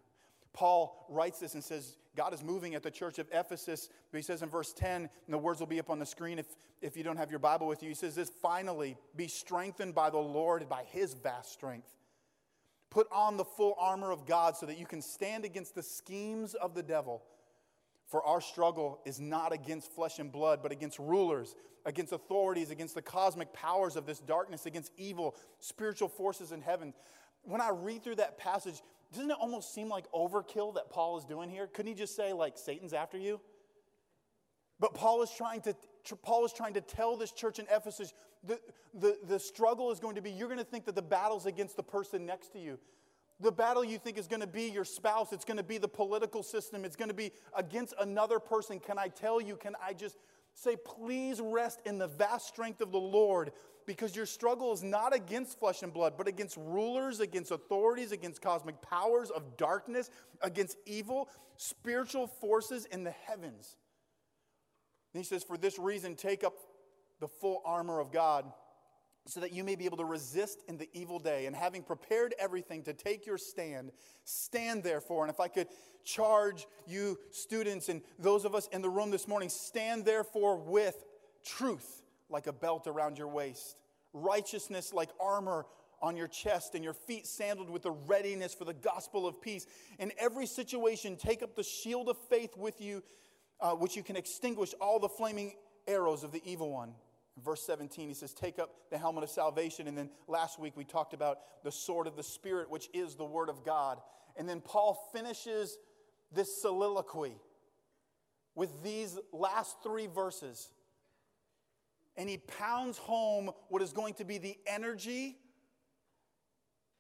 Paul 0.56 1.06
writes 1.10 1.40
this 1.40 1.54
and 1.54 1.64
says, 1.64 1.98
God 2.16 2.34
is 2.34 2.42
moving 2.42 2.76
at 2.76 2.82
the 2.82 2.90
church 2.90 3.20
of 3.20 3.28
Ephesus. 3.32 3.90
But 4.10 4.18
he 4.18 4.24
says 4.24 4.42
in 4.42 4.48
verse 4.48 4.72
10, 4.72 5.02
and 5.02 5.10
the 5.28 5.38
words 5.38 5.60
will 5.60 5.68
be 5.68 5.80
up 5.80 5.90
on 5.90 6.00
the 6.00 6.06
screen 6.06 6.40
if, 6.40 6.46
if 6.82 6.96
you 6.96 7.04
don't 7.04 7.18
have 7.18 7.30
your 7.30 7.40
Bible 7.40 7.68
with 7.68 7.84
you. 7.84 7.90
He 7.90 7.96
says 7.96 8.16
this 8.16 8.32
finally, 8.42 8.96
be 9.18 9.28
strengthened 9.28 9.94
by 9.94 10.10
the 10.10 10.18
Lord 10.18 10.68
by 10.70 10.84
his 10.86 11.14
vast 11.14 11.52
strength. 11.52 11.94
Put 12.90 13.08
on 13.12 13.36
the 13.36 13.44
full 13.44 13.76
armor 13.78 14.12
of 14.12 14.26
God 14.26 14.56
so 14.56 14.66
that 14.66 14.78
you 14.78 14.86
can 14.86 15.02
stand 15.02 15.44
against 15.44 15.76
the 15.76 15.84
schemes 15.84 16.54
of 16.54 16.74
the 16.74 16.84
devil. 16.84 17.22
For 18.08 18.26
our 18.26 18.40
struggle 18.40 19.02
is 19.04 19.20
not 19.20 19.52
against 19.52 19.92
flesh 19.92 20.20
and 20.20 20.32
blood, 20.32 20.60
but 20.64 20.72
against 20.72 21.00
rulers, 21.00 21.54
against 21.86 22.14
authorities, 22.14 22.72
against 22.72 22.96
the 22.96 23.02
cosmic 23.02 23.52
powers 23.52 23.98
of 23.98 24.06
this 24.06 24.20
darkness, 24.20 24.66
against 24.66 24.94
evil 24.96 25.36
spiritual 25.60 26.08
forces 26.08 26.54
in 26.54 26.62
heaven. 26.62 26.94
When 27.44 27.60
I 27.60 27.72
read 27.72 28.04
through 28.04 28.16
that 28.16 28.38
passage, 28.38 28.82
doesn't 29.16 29.32
it 29.32 29.38
almost 29.40 29.74
seem 29.74 29.90
like 29.90 30.12
overkill 30.12 30.76
that 30.76 30.90
Paul 30.90 31.18
is 31.18 31.26
doing 31.26 31.50
here? 31.50 31.68
Couldn't 31.68 31.92
he 31.92 31.98
just 31.98 32.16
say, 32.16 32.34
like, 32.34 32.58
Satan's 32.58 32.94
after 32.94 33.18
you? 33.18 33.40
But 34.80 34.94
Paul 34.94 35.24
is 35.24 35.32
trying 35.32 35.62
to, 35.62 35.76
Paul 36.22 36.46
is 36.46 36.54
trying 36.54 36.74
to 36.74 36.82
tell 36.82 37.16
this 37.16 37.32
church 37.32 37.60
in 37.60 37.66
Ephesus 37.72 38.14
the, 38.44 38.60
the, 38.94 39.18
the 39.28 39.40
struggle 39.40 39.92
is 39.92 40.00
going 40.00 40.16
to 40.16 40.22
be 40.22 40.32
you're 40.32 40.48
going 40.48 40.60
to 40.60 40.66
think 40.66 40.86
that 40.86 40.96
the 40.96 41.02
battle's 41.02 41.46
against 41.46 41.76
the 41.76 41.84
person 41.84 42.26
next 42.26 42.52
to 42.54 42.60
you. 42.60 42.78
The 43.40 43.52
battle 43.52 43.84
you 43.84 43.98
think 43.98 44.18
is 44.18 44.28
going 44.28 44.42
to 44.42 44.48
be 44.48 44.70
your 44.70 44.86
spouse, 44.86 45.34
it's 45.34 45.44
going 45.44 45.58
to 45.58 45.64
be 45.64 45.78
the 45.78 45.88
political 45.88 46.42
system, 46.42 46.86
it's 46.86 46.96
going 46.96 47.10
to 47.10 47.16
be 47.16 47.32
against 47.56 47.94
another 48.00 48.40
person. 48.40 48.80
Can 48.80 48.98
I 48.98 49.10
tell 49.10 49.42
you, 49.42 49.56
can 49.56 49.76
I 49.84 49.94
just 49.94 50.18
say, 50.54 50.78
please 50.78 51.42
rest 51.42 51.82
in 51.86 51.98
the 51.98 52.08
vast 52.08 52.48
strength 52.48 52.80
of 52.80 52.92
the 52.92 53.00
Lord 53.00 53.52
because 53.86 54.16
your 54.16 54.26
struggle 54.26 54.74
is 54.74 54.84
not 54.84 55.16
against 55.16 55.60
flesh 55.60 55.84
and 55.84 55.94
blood, 55.94 56.14
but 56.18 56.28
against 56.28 56.58
rulers, 56.58 57.20
against 57.20 57.52
authorities, 57.52 58.12
against 58.12 58.42
cosmic 58.42 58.82
powers 58.82 59.30
of 59.30 59.58
darkness, 59.58 60.10
against 60.42 60.78
evil 60.86 61.30
spiritual 61.58 62.28
forces 62.28 62.86
in 62.86 63.04
the 63.04 63.12
heavens. 63.12 63.78
And 65.14 65.24
he 65.24 65.26
says, 65.26 65.44
For 65.44 65.58
this 65.58 65.80
reason, 65.80 66.16
take 66.16 66.44
up 66.44 66.54
the 67.20 67.28
full 67.28 67.62
armor 67.66 68.00
of 68.00 68.12
God 68.12 68.46
so 69.28 69.40
that 69.40 69.52
you 69.52 69.64
may 69.64 69.76
be 69.76 69.86
able 69.86 69.98
to 69.98 70.06
resist 70.06 70.62
in 70.68 70.78
the 70.78 70.90
evil 70.94 71.18
day. 71.18 71.46
And 71.48 71.56
having 71.56 71.82
prepared 71.82 72.36
everything 72.38 72.84
to 72.84 72.94
take 72.94 73.26
your 73.26 73.38
stand, 73.38 73.92
stand 74.24 74.84
therefore. 74.84 75.24
And 75.24 75.34
if 75.34 75.40
I 75.40 75.48
could 75.48 75.68
charge 76.04 76.68
you, 76.86 77.18
students, 77.32 77.90
and 77.90 78.02
those 78.20 78.46
of 78.46 78.54
us 78.54 78.68
in 78.72 78.82
the 78.82 78.90
room 78.90 79.10
this 79.10 79.28
morning, 79.28 79.50
stand 79.50 80.06
therefore 80.06 80.58
with 80.58 81.04
truth 81.44 82.04
like 82.30 82.48
a 82.48 82.54
belt 82.54 82.88
around 82.88 83.18
your 83.18 83.28
waist, 83.28 83.78
righteousness 84.14 84.94
like 84.94 85.10
armor 85.20 85.66
on 86.02 86.18
your 86.18 86.28
chest, 86.28 86.76
and 86.76 86.84
your 86.84 86.94
feet 86.94 87.26
sandaled 87.26 87.70
with 87.70 87.84
the 87.84 87.92
readiness 87.92 88.54
for 88.54 88.66
the 88.66 88.74
gospel 88.74 89.26
of 89.26 89.42
peace. 89.42 89.66
In 89.98 90.12
every 90.20 90.46
situation, 90.46 91.16
take 91.16 91.42
up 91.42 91.56
the 91.56 91.64
shield 91.64 92.10
of 92.10 92.18
faith 92.30 92.56
with 92.58 92.82
you, 92.82 93.02
uh, 93.60 93.72
which 93.72 93.96
you 93.96 94.04
can 94.04 94.16
extinguish 94.16 94.74
all 94.82 95.00
the 95.00 95.10
flaming 95.10 95.54
arrows 95.88 96.24
of 96.24 96.32
the 96.32 96.42
evil 96.46 96.72
one. 96.72 96.94
verse 97.44 97.66
17, 97.66 98.08
he 98.08 98.14
says, 98.14 98.34
Take 98.34 98.60
up 98.60 98.72
the 98.92 98.98
helmet 98.98 99.24
of 99.24 99.30
salvation. 99.30 99.88
And 99.88 99.98
then 99.98 100.10
last 100.28 100.60
week 100.60 100.74
we 100.76 100.84
talked 100.84 101.14
about 101.14 101.40
the 101.64 101.72
sword 101.72 102.08
of 102.08 102.16
the 102.16 102.24
Spirit, 102.24 102.70
which 102.70 102.90
is 102.94 103.16
the 103.16 103.26
word 103.26 103.50
of 103.50 103.64
God. 103.64 104.00
And 104.38 104.48
then 104.48 104.62
Paul 104.62 105.10
finishes 105.14 105.78
this 106.32 106.62
soliloquy 106.62 107.38
with 108.56 108.84
these 108.84 109.18
last 109.32 109.78
three 109.84 110.08
verses 110.08 110.70
and 112.18 112.30
he 112.30 112.38
pounds 112.38 112.98
home 112.98 113.52
what 113.70 113.82
is 113.82 113.92
going 113.92 114.14
to 114.16 114.24
be 114.24 114.38
the 114.38 114.58
energy 114.66 115.38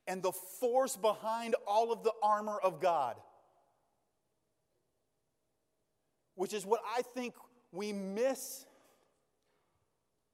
and 0.07 0.22
the 0.22 0.31
force 0.31 0.95
behind 0.95 1.55
all 1.65 1.91
of 1.91 2.03
the 2.03 2.12
armor 2.22 2.57
of 2.63 2.79
God. 2.79 3.15
Which 6.36 6.53
is 6.53 6.65
what 6.65 6.81
I 6.95 7.01
think 7.01 7.34
we 7.72 7.93
miss 7.93 8.65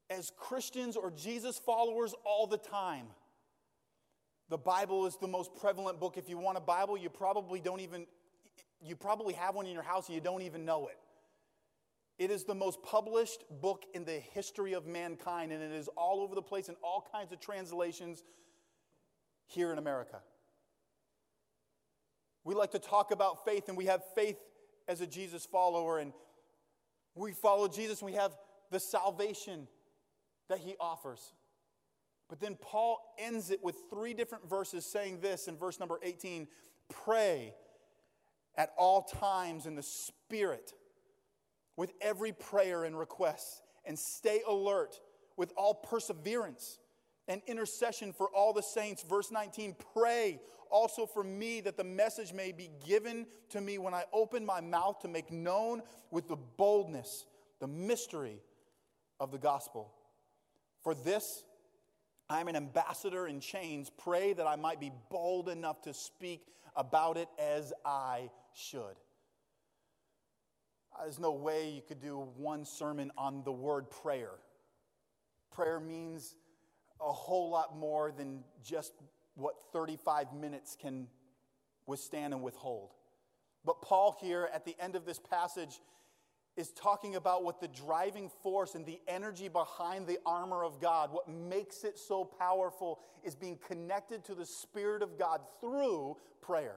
as 0.09 0.31
Christians 0.35 0.97
or 0.97 1.11
Jesus 1.11 1.57
followers 1.57 2.13
all 2.25 2.47
the 2.47 2.57
time. 2.57 3.07
The 4.49 4.57
Bible 4.57 5.05
is 5.05 5.15
the 5.15 5.27
most 5.27 5.55
prevalent 5.55 5.99
book. 5.99 6.17
If 6.17 6.27
you 6.27 6.37
want 6.37 6.57
a 6.57 6.61
Bible, 6.61 6.97
you 6.97 7.09
probably 7.09 7.61
don't 7.61 7.79
even, 7.79 8.05
you 8.83 8.97
probably 8.97 9.33
have 9.35 9.55
one 9.55 9.65
in 9.65 9.73
your 9.73 9.83
house 9.83 10.07
and 10.07 10.15
you 10.15 10.21
don't 10.21 10.41
even 10.41 10.65
know 10.65 10.87
it. 10.87 10.97
It 12.21 12.29
is 12.29 12.43
the 12.43 12.53
most 12.53 12.83
published 12.83 13.45
book 13.49 13.83
in 13.95 14.05
the 14.05 14.19
history 14.19 14.73
of 14.73 14.85
mankind, 14.85 15.51
and 15.51 15.63
it 15.63 15.71
is 15.71 15.87
all 15.97 16.21
over 16.21 16.35
the 16.35 16.41
place 16.43 16.69
in 16.69 16.75
all 16.83 17.03
kinds 17.11 17.31
of 17.31 17.39
translations 17.39 18.21
here 19.47 19.71
in 19.71 19.79
America. 19.79 20.19
We 22.43 22.53
like 22.53 22.69
to 22.73 22.79
talk 22.79 23.09
about 23.09 23.43
faith, 23.43 23.69
and 23.69 23.75
we 23.75 23.85
have 23.85 24.03
faith 24.13 24.37
as 24.87 25.01
a 25.01 25.07
Jesus 25.07 25.47
follower, 25.47 25.97
and 25.97 26.13
we 27.15 27.31
follow 27.31 27.67
Jesus, 27.67 28.01
and 28.01 28.11
we 28.11 28.15
have 28.15 28.37
the 28.69 28.79
salvation 28.79 29.67
that 30.47 30.59
he 30.59 30.75
offers. 30.79 31.33
But 32.29 32.39
then 32.39 32.55
Paul 32.61 32.99
ends 33.17 33.49
it 33.49 33.63
with 33.63 33.77
three 33.89 34.13
different 34.13 34.47
verses 34.47 34.85
saying 34.85 35.21
this 35.21 35.47
in 35.47 35.57
verse 35.57 35.79
number 35.79 35.99
18 36.03 36.47
pray 36.87 37.55
at 38.55 38.73
all 38.77 39.01
times 39.01 39.65
in 39.65 39.73
the 39.73 39.81
Spirit 39.81 40.73
with 41.81 41.93
every 41.99 42.31
prayer 42.31 42.83
and 42.83 42.95
request, 42.95 43.63
and 43.85 43.97
stay 43.97 44.43
alert 44.47 44.99
with 45.35 45.51
all 45.57 45.73
perseverance 45.73 46.77
and 47.27 47.41
intercession 47.47 48.13
for 48.13 48.27
all 48.35 48.53
the 48.53 48.61
saints. 48.61 49.01
Verse 49.01 49.31
19, 49.31 49.75
pray 49.95 50.39
also 50.69 51.07
for 51.07 51.23
me 51.23 51.59
that 51.61 51.77
the 51.77 51.83
message 51.83 52.33
may 52.33 52.51
be 52.51 52.69
given 52.85 53.25
to 53.49 53.59
me 53.59 53.79
when 53.79 53.95
I 53.95 54.03
open 54.13 54.45
my 54.45 54.61
mouth 54.61 54.99
to 54.99 55.07
make 55.07 55.31
known 55.31 55.81
with 56.11 56.27
the 56.27 56.35
boldness 56.35 57.25
the 57.59 57.67
mystery 57.67 58.43
of 59.19 59.31
the 59.31 59.39
gospel. 59.39 59.91
For 60.83 60.93
this, 60.93 61.43
I 62.29 62.41
am 62.41 62.47
an 62.47 62.55
ambassador 62.55 63.25
in 63.25 63.39
chains. 63.39 63.89
Pray 63.89 64.33
that 64.33 64.45
I 64.45 64.55
might 64.55 64.79
be 64.79 64.91
bold 65.09 65.49
enough 65.49 65.81
to 65.81 65.95
speak 65.95 66.45
about 66.75 67.17
it 67.17 67.27
as 67.39 67.73
I 67.83 68.29
should. 68.53 68.97
There's 71.01 71.19
no 71.19 71.31
way 71.31 71.69
you 71.69 71.81
could 71.81 71.99
do 72.01 72.27
one 72.37 72.63
sermon 72.63 73.11
on 73.17 73.43
the 73.43 73.51
word 73.51 73.89
prayer. 73.89 74.33
Prayer 75.51 75.79
means 75.79 76.35
a 76.99 77.11
whole 77.11 77.49
lot 77.49 77.75
more 77.75 78.11
than 78.11 78.43
just 78.63 78.93
what 79.35 79.55
35 79.73 80.33
minutes 80.33 80.77
can 80.79 81.07
withstand 81.87 82.33
and 82.33 82.43
withhold. 82.43 82.91
But 83.65 83.81
Paul, 83.81 84.15
here 84.21 84.49
at 84.53 84.63
the 84.65 84.75
end 84.79 84.95
of 84.95 85.05
this 85.05 85.19
passage, 85.19 85.81
is 86.57 86.71
talking 86.71 87.15
about 87.15 87.43
what 87.43 87.59
the 87.59 87.67
driving 87.67 88.29
force 88.43 88.75
and 88.75 88.85
the 88.85 88.99
energy 89.07 89.47
behind 89.47 90.05
the 90.05 90.19
armor 90.25 90.63
of 90.63 90.79
God, 90.79 91.11
what 91.11 91.27
makes 91.29 91.83
it 91.83 91.97
so 91.97 92.25
powerful, 92.25 92.99
is 93.23 93.35
being 93.35 93.57
connected 93.67 94.23
to 94.25 94.35
the 94.35 94.45
Spirit 94.45 95.01
of 95.01 95.17
God 95.17 95.41
through 95.59 96.17
prayer. 96.41 96.75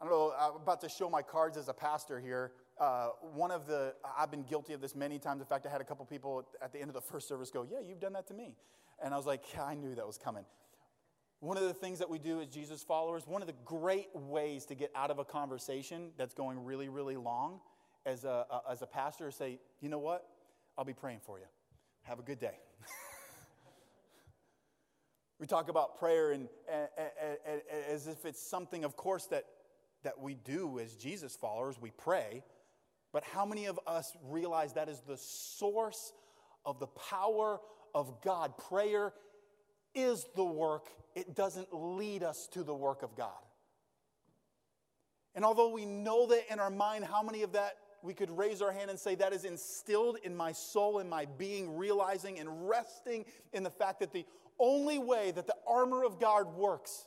I 0.00 0.06
don't 0.06 0.12
know, 0.12 0.32
I'm 0.38 0.56
about 0.56 0.80
to 0.80 0.88
show 0.88 1.10
my 1.10 1.20
cards 1.20 1.58
as 1.58 1.68
a 1.68 1.74
pastor 1.74 2.20
here. 2.20 2.52
Uh, 2.80 3.08
one 3.34 3.50
of 3.50 3.66
the, 3.66 3.92
I've 4.18 4.30
been 4.30 4.44
guilty 4.44 4.72
of 4.72 4.80
this 4.80 4.94
many 4.94 5.18
times. 5.18 5.42
In 5.42 5.46
fact, 5.46 5.66
I 5.66 5.70
had 5.70 5.82
a 5.82 5.84
couple 5.84 6.06
people 6.06 6.48
at 6.62 6.72
the 6.72 6.80
end 6.80 6.88
of 6.88 6.94
the 6.94 7.02
first 7.02 7.28
service 7.28 7.50
go, 7.50 7.66
Yeah, 7.70 7.80
you've 7.86 8.00
done 8.00 8.14
that 8.14 8.26
to 8.28 8.34
me. 8.34 8.56
And 9.04 9.12
I 9.12 9.18
was 9.18 9.26
like, 9.26 9.44
I 9.60 9.74
knew 9.74 9.94
that 9.94 10.06
was 10.06 10.16
coming. 10.16 10.44
One 11.40 11.58
of 11.58 11.64
the 11.64 11.74
things 11.74 11.98
that 11.98 12.08
we 12.08 12.18
do 12.18 12.40
as 12.40 12.48
Jesus 12.48 12.82
followers, 12.82 13.26
one 13.26 13.42
of 13.42 13.46
the 13.46 13.54
great 13.64 14.08
ways 14.14 14.64
to 14.66 14.74
get 14.74 14.90
out 14.94 15.10
of 15.10 15.18
a 15.18 15.24
conversation 15.24 16.10
that's 16.16 16.34
going 16.34 16.64
really, 16.64 16.88
really 16.88 17.16
long 17.16 17.60
as 18.06 18.24
a, 18.24 18.46
as 18.70 18.80
a 18.80 18.86
pastor 18.86 19.28
is 19.28 19.34
say, 19.34 19.58
You 19.82 19.90
know 19.90 19.98
what? 19.98 20.26
I'll 20.78 20.86
be 20.86 20.94
praying 20.94 21.20
for 21.26 21.38
you. 21.38 21.46
Have 22.04 22.18
a 22.18 22.22
good 22.22 22.40
day. 22.40 22.58
we 25.38 25.46
talk 25.46 25.68
about 25.68 25.98
prayer 25.98 26.32
and, 26.32 26.48
and, 26.72 26.88
and, 26.96 27.36
and, 27.46 27.60
as 27.90 28.06
if 28.06 28.24
it's 28.24 28.40
something, 28.40 28.84
of 28.84 28.96
course, 28.96 29.26
that 29.26 29.44
that 30.02 30.18
we 30.18 30.34
do 30.34 30.78
as 30.78 30.94
Jesus 30.94 31.36
followers, 31.36 31.80
we 31.80 31.90
pray, 31.90 32.42
but 33.12 33.24
how 33.24 33.44
many 33.44 33.66
of 33.66 33.78
us 33.86 34.16
realize 34.24 34.74
that 34.74 34.88
is 34.88 35.00
the 35.00 35.16
source 35.16 36.12
of 36.64 36.78
the 36.78 36.86
power 36.86 37.60
of 37.94 38.22
God? 38.22 38.56
Prayer 38.56 39.12
is 39.94 40.26
the 40.36 40.44
work, 40.44 40.86
it 41.14 41.34
doesn't 41.34 41.68
lead 41.72 42.22
us 42.22 42.46
to 42.52 42.62
the 42.62 42.74
work 42.74 43.02
of 43.02 43.16
God. 43.16 43.30
And 45.34 45.44
although 45.44 45.70
we 45.70 45.84
know 45.84 46.26
that 46.28 46.50
in 46.52 46.58
our 46.58 46.70
mind, 46.70 47.04
how 47.04 47.22
many 47.22 47.42
of 47.42 47.52
that 47.52 47.76
we 48.02 48.14
could 48.14 48.30
raise 48.30 48.62
our 48.62 48.72
hand 48.72 48.90
and 48.90 48.98
say, 48.98 49.14
that 49.16 49.32
is 49.32 49.44
instilled 49.44 50.18
in 50.22 50.34
my 50.34 50.52
soul, 50.52 51.00
in 51.00 51.08
my 51.08 51.26
being, 51.38 51.76
realizing 51.76 52.38
and 52.38 52.68
resting 52.68 53.24
in 53.52 53.62
the 53.62 53.70
fact 53.70 54.00
that 54.00 54.12
the 54.12 54.24
only 54.58 54.98
way 54.98 55.30
that 55.32 55.46
the 55.46 55.56
armor 55.66 56.04
of 56.04 56.18
God 56.18 56.54
works 56.56 57.06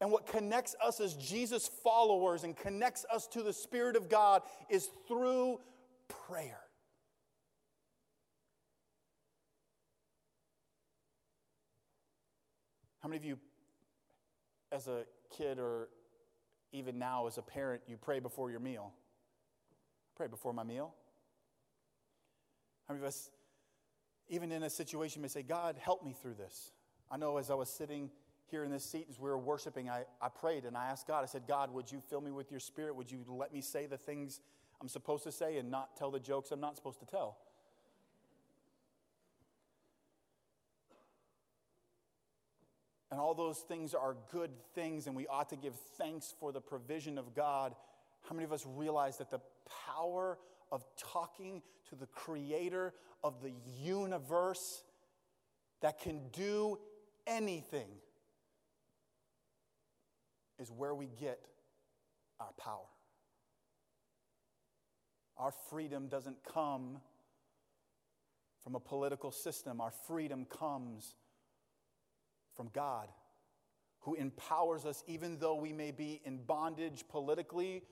and 0.00 0.10
what 0.10 0.26
connects 0.26 0.74
us 0.82 1.00
as 1.00 1.14
Jesus 1.14 1.68
followers 1.68 2.44
and 2.44 2.56
connects 2.56 3.04
us 3.12 3.26
to 3.28 3.42
the 3.42 3.52
Spirit 3.52 3.96
of 3.96 4.08
God 4.08 4.42
is 4.68 4.88
through 5.06 5.60
prayer. 6.26 6.60
How 13.00 13.08
many 13.08 13.18
of 13.18 13.24
you, 13.24 13.38
as 14.72 14.86
a 14.86 15.04
kid 15.36 15.58
or 15.58 15.88
even 16.72 16.98
now 16.98 17.26
as 17.26 17.38
a 17.38 17.42
parent, 17.42 17.82
you 17.86 17.96
pray 17.96 18.20
before 18.20 18.50
your 18.50 18.60
meal? 18.60 18.92
Pray 20.16 20.26
before 20.26 20.52
my 20.52 20.64
meal. 20.64 20.94
How 22.86 22.94
many 22.94 23.04
of 23.04 23.08
us, 23.08 23.30
even 24.28 24.52
in 24.52 24.62
a 24.62 24.70
situation, 24.70 25.22
may 25.22 25.28
say, 25.28 25.42
God, 25.42 25.76
help 25.78 26.04
me 26.04 26.14
through 26.20 26.34
this? 26.34 26.72
I 27.10 27.16
know 27.16 27.38
as 27.38 27.50
I 27.50 27.54
was 27.54 27.70
sitting 27.70 28.10
here 28.50 28.64
in 28.64 28.70
this 28.70 28.84
seat, 28.84 29.06
as 29.08 29.18
we 29.18 29.28
were 29.28 29.38
worshiping, 29.38 29.88
I, 29.88 30.04
I 30.20 30.28
prayed 30.28 30.64
and 30.64 30.76
I 30.76 30.86
asked 30.86 31.06
God, 31.06 31.22
I 31.22 31.26
said, 31.26 31.42
God, 31.46 31.72
would 31.72 31.90
you 31.90 32.00
fill 32.00 32.20
me 32.20 32.30
with 32.30 32.50
your 32.50 32.60
spirit? 32.60 32.96
Would 32.96 33.10
you 33.10 33.24
let 33.28 33.52
me 33.52 33.60
say 33.60 33.86
the 33.86 33.96
things 33.96 34.40
I'm 34.80 34.88
supposed 34.88 35.24
to 35.24 35.32
say 35.32 35.58
and 35.58 35.70
not 35.70 35.96
tell 35.96 36.10
the 36.10 36.20
jokes 36.20 36.50
I'm 36.50 36.60
not 36.60 36.76
supposed 36.76 37.00
to 37.00 37.06
tell? 37.06 37.38
And 43.10 43.18
all 43.18 43.34
those 43.34 43.58
things 43.58 43.92
are 43.92 44.16
good 44.30 44.50
things, 44.74 45.08
and 45.08 45.16
we 45.16 45.26
ought 45.26 45.48
to 45.50 45.56
give 45.56 45.74
thanks 45.98 46.32
for 46.38 46.52
the 46.52 46.60
provision 46.60 47.18
of 47.18 47.34
God. 47.34 47.74
How 48.28 48.34
many 48.34 48.44
of 48.44 48.52
us 48.52 48.64
realize 48.66 49.18
that 49.18 49.30
the 49.30 49.40
power 49.86 50.38
of 50.70 50.84
talking 50.96 51.62
to 51.88 51.96
the 51.96 52.06
creator 52.06 52.94
of 53.24 53.42
the 53.42 53.52
universe 53.82 54.84
that 55.80 55.98
can 55.98 56.20
do 56.32 56.78
anything 57.26 57.88
is 60.60 60.70
where 60.70 60.94
we 60.94 61.08
get 61.18 61.40
our 62.38 62.52
power? 62.58 62.86
Our 65.36 65.52
freedom 65.70 66.08
doesn't 66.08 66.36
come 66.44 66.98
from 68.62 68.74
a 68.74 68.80
political 68.80 69.32
system, 69.32 69.80
our 69.80 69.92
freedom 70.06 70.44
comes 70.44 71.14
from 72.54 72.68
God, 72.74 73.08
who 74.00 74.14
empowers 74.14 74.84
us 74.84 75.02
even 75.06 75.38
though 75.38 75.54
we 75.54 75.72
may 75.72 75.90
be 75.90 76.20
in 76.24 76.42
bondage 76.44 77.04
politically, 77.08 77.82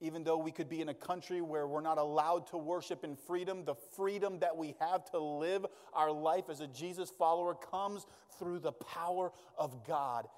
even 0.00 0.22
though 0.22 0.38
we 0.38 0.52
could 0.52 0.68
be 0.68 0.80
in 0.80 0.90
a 0.90 0.94
country 0.94 1.40
where 1.40 1.66
we're 1.66 1.80
not 1.80 1.98
allowed 1.98 2.46
to 2.48 2.56
worship 2.56 3.02
in 3.02 3.16
freedom. 3.16 3.64
The 3.64 3.74
freedom 3.96 4.38
that 4.40 4.56
we 4.56 4.74
have 4.78 5.04
to 5.10 5.18
live 5.18 5.66
our 5.92 6.12
life 6.12 6.44
as 6.50 6.60
a 6.60 6.68
Jesus 6.68 7.10
follower 7.10 7.54
comes 7.54 8.06
through 8.38 8.60
the 8.60 8.72
power 8.72 9.32
of 9.56 9.84
God 9.84 10.28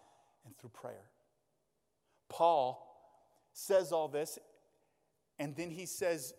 and 0.46 0.56
through 0.56 0.70
prayer. 0.70 1.10
Paul 2.34 2.84
says 3.52 3.92
all 3.92 4.08
this, 4.08 4.40
and 5.38 5.54
then 5.54 5.70
he 5.70 5.86
says, 5.86 6.34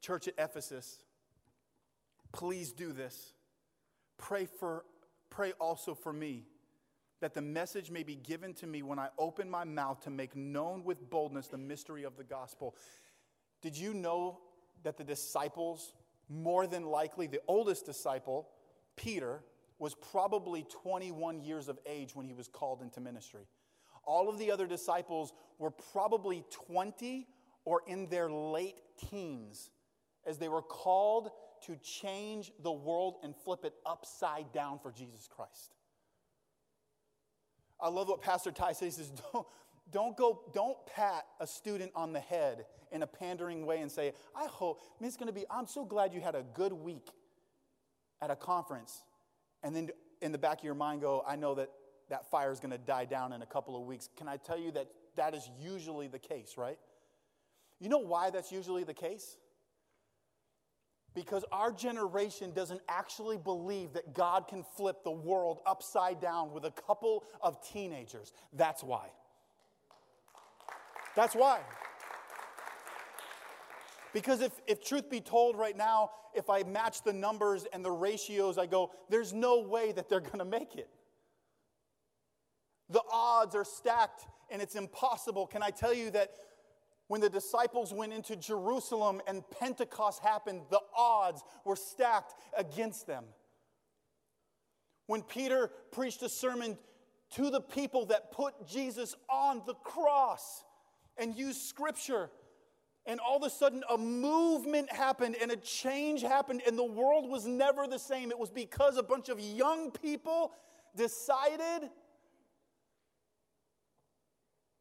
Church 0.00 0.28
at 0.28 0.34
Ephesus, 0.38 1.02
please 2.32 2.72
do 2.72 2.90
this. 2.92 3.34
Pray 4.16 4.46
for 4.46 4.86
pray 5.28 5.52
also 5.60 5.94
for 5.94 6.12
me 6.12 6.46
that 7.20 7.34
the 7.34 7.42
message 7.42 7.90
may 7.90 8.02
be 8.02 8.14
given 8.14 8.54
to 8.54 8.66
me 8.66 8.82
when 8.82 8.98
I 8.98 9.08
open 9.18 9.50
my 9.50 9.64
mouth 9.64 10.02
to 10.04 10.10
make 10.10 10.34
known 10.34 10.84
with 10.84 11.10
boldness 11.10 11.48
the 11.48 11.58
mystery 11.58 12.04
of 12.04 12.16
the 12.16 12.24
gospel. 12.24 12.74
Did 13.60 13.76
you 13.76 13.92
know 13.92 14.40
that 14.84 14.96
the 14.96 15.04
disciples, 15.04 15.92
more 16.30 16.66
than 16.66 16.86
likely, 16.86 17.26
the 17.26 17.42
oldest 17.46 17.84
disciple, 17.84 18.48
Peter, 18.96 19.42
was 19.78 19.94
probably 19.94 20.64
21 20.82 21.42
years 21.42 21.68
of 21.68 21.78
age 21.84 22.14
when 22.14 22.26
he 22.26 22.32
was 22.32 22.48
called 22.48 22.80
into 22.80 23.00
ministry? 23.00 23.46
All 24.06 24.28
of 24.28 24.38
the 24.38 24.50
other 24.50 24.66
disciples 24.66 25.32
were 25.58 25.70
probably 25.70 26.44
20 26.50 27.26
or 27.64 27.82
in 27.86 28.08
their 28.08 28.30
late 28.30 28.76
teens 29.10 29.70
as 30.26 30.38
they 30.38 30.48
were 30.48 30.62
called 30.62 31.30
to 31.66 31.76
change 31.76 32.52
the 32.62 32.72
world 32.72 33.16
and 33.22 33.34
flip 33.34 33.64
it 33.64 33.74
upside 33.84 34.52
down 34.52 34.78
for 34.78 34.92
Jesus 34.92 35.28
Christ. 35.28 35.74
I 37.80 37.88
love 37.88 38.08
what 38.08 38.22
Pastor 38.22 38.52
Ty 38.52 38.72
says. 38.72 38.96
He 38.96 39.02
says, 39.02 39.12
don't, 39.32 39.46
don't 39.90 40.16
go, 40.16 40.42
don't 40.52 40.76
pat 40.86 41.26
a 41.40 41.46
student 41.46 41.92
on 41.94 42.12
the 42.12 42.20
head 42.20 42.66
in 42.92 43.02
a 43.02 43.06
pandering 43.06 43.66
way 43.66 43.80
and 43.80 43.90
say, 43.90 44.12
I 44.34 44.46
hope, 44.46 44.80
it's 45.00 45.16
going 45.16 45.28
to 45.28 45.32
be, 45.32 45.44
I'm 45.50 45.66
so 45.66 45.84
glad 45.84 46.14
you 46.14 46.20
had 46.20 46.34
a 46.34 46.44
good 46.54 46.72
week 46.72 47.08
at 48.22 48.30
a 48.30 48.36
conference. 48.36 49.02
And 49.62 49.74
then 49.74 49.90
in 50.22 50.32
the 50.32 50.38
back 50.38 50.58
of 50.58 50.64
your 50.64 50.74
mind 50.74 51.02
go, 51.02 51.24
I 51.26 51.36
know 51.36 51.54
that 51.56 51.70
that 52.08 52.30
fire 52.30 52.52
is 52.52 52.60
going 52.60 52.70
to 52.70 52.78
die 52.78 53.04
down 53.04 53.32
in 53.32 53.42
a 53.42 53.46
couple 53.46 53.76
of 53.76 53.86
weeks. 53.86 54.08
Can 54.16 54.28
I 54.28 54.36
tell 54.36 54.58
you 54.58 54.70
that 54.72 54.88
that 55.16 55.34
is 55.34 55.48
usually 55.60 56.08
the 56.08 56.18
case, 56.18 56.54
right? 56.56 56.78
You 57.80 57.88
know 57.88 57.98
why 57.98 58.30
that's 58.30 58.52
usually 58.52 58.84
the 58.84 58.94
case? 58.94 59.36
Because 61.14 61.44
our 61.50 61.72
generation 61.72 62.52
doesn't 62.52 62.80
actually 62.88 63.38
believe 63.38 63.94
that 63.94 64.12
God 64.12 64.48
can 64.48 64.64
flip 64.76 65.02
the 65.02 65.10
world 65.10 65.60
upside 65.66 66.20
down 66.20 66.52
with 66.52 66.64
a 66.64 66.70
couple 66.70 67.24
of 67.40 67.66
teenagers. 67.66 68.32
That's 68.52 68.82
why. 68.82 69.08
That's 71.16 71.34
why. 71.34 71.60
Because 74.12 74.42
if, 74.42 74.52
if 74.66 74.84
truth 74.84 75.10
be 75.10 75.20
told 75.20 75.56
right 75.56 75.76
now, 75.76 76.10
if 76.34 76.50
I 76.50 76.62
match 76.62 77.02
the 77.02 77.12
numbers 77.12 77.66
and 77.72 77.84
the 77.84 77.90
ratios, 77.90 78.58
I 78.58 78.66
go, 78.66 78.92
there's 79.08 79.32
no 79.32 79.60
way 79.60 79.92
that 79.92 80.08
they're 80.08 80.20
to 80.20 80.44
make 80.44 80.76
it. 80.76 80.88
Odds 83.16 83.54
are 83.54 83.64
stacked 83.64 84.26
and 84.50 84.60
it's 84.60 84.74
impossible. 84.74 85.46
Can 85.46 85.62
I 85.62 85.70
tell 85.70 85.94
you 85.94 86.10
that 86.10 86.32
when 87.08 87.22
the 87.22 87.30
disciples 87.30 87.94
went 87.94 88.12
into 88.12 88.36
Jerusalem 88.36 89.22
and 89.26 89.42
Pentecost 89.50 90.20
happened, 90.22 90.62
the 90.70 90.80
odds 90.94 91.42
were 91.64 91.76
stacked 91.76 92.34
against 92.56 93.06
them. 93.06 93.24
When 95.06 95.22
Peter 95.22 95.70
preached 95.92 96.22
a 96.22 96.28
sermon 96.28 96.76
to 97.30 97.50
the 97.50 97.60
people 97.60 98.06
that 98.06 98.32
put 98.32 98.66
Jesus 98.68 99.14
on 99.30 99.62
the 99.66 99.74
cross 99.74 100.64
and 101.16 101.34
used 101.34 101.62
scripture, 101.62 102.28
and 103.06 103.18
all 103.20 103.36
of 103.36 103.44
a 103.44 103.50
sudden 103.50 103.82
a 103.88 103.96
movement 103.96 104.92
happened 104.92 105.36
and 105.40 105.50
a 105.50 105.56
change 105.56 106.22
happened, 106.22 106.60
and 106.66 106.76
the 106.76 106.84
world 106.84 107.30
was 107.30 107.46
never 107.46 107.86
the 107.86 107.98
same. 107.98 108.30
It 108.30 108.38
was 108.38 108.50
because 108.50 108.98
a 108.98 109.02
bunch 109.02 109.28
of 109.28 109.40
young 109.40 109.90
people 109.90 110.52
decided 110.96 111.88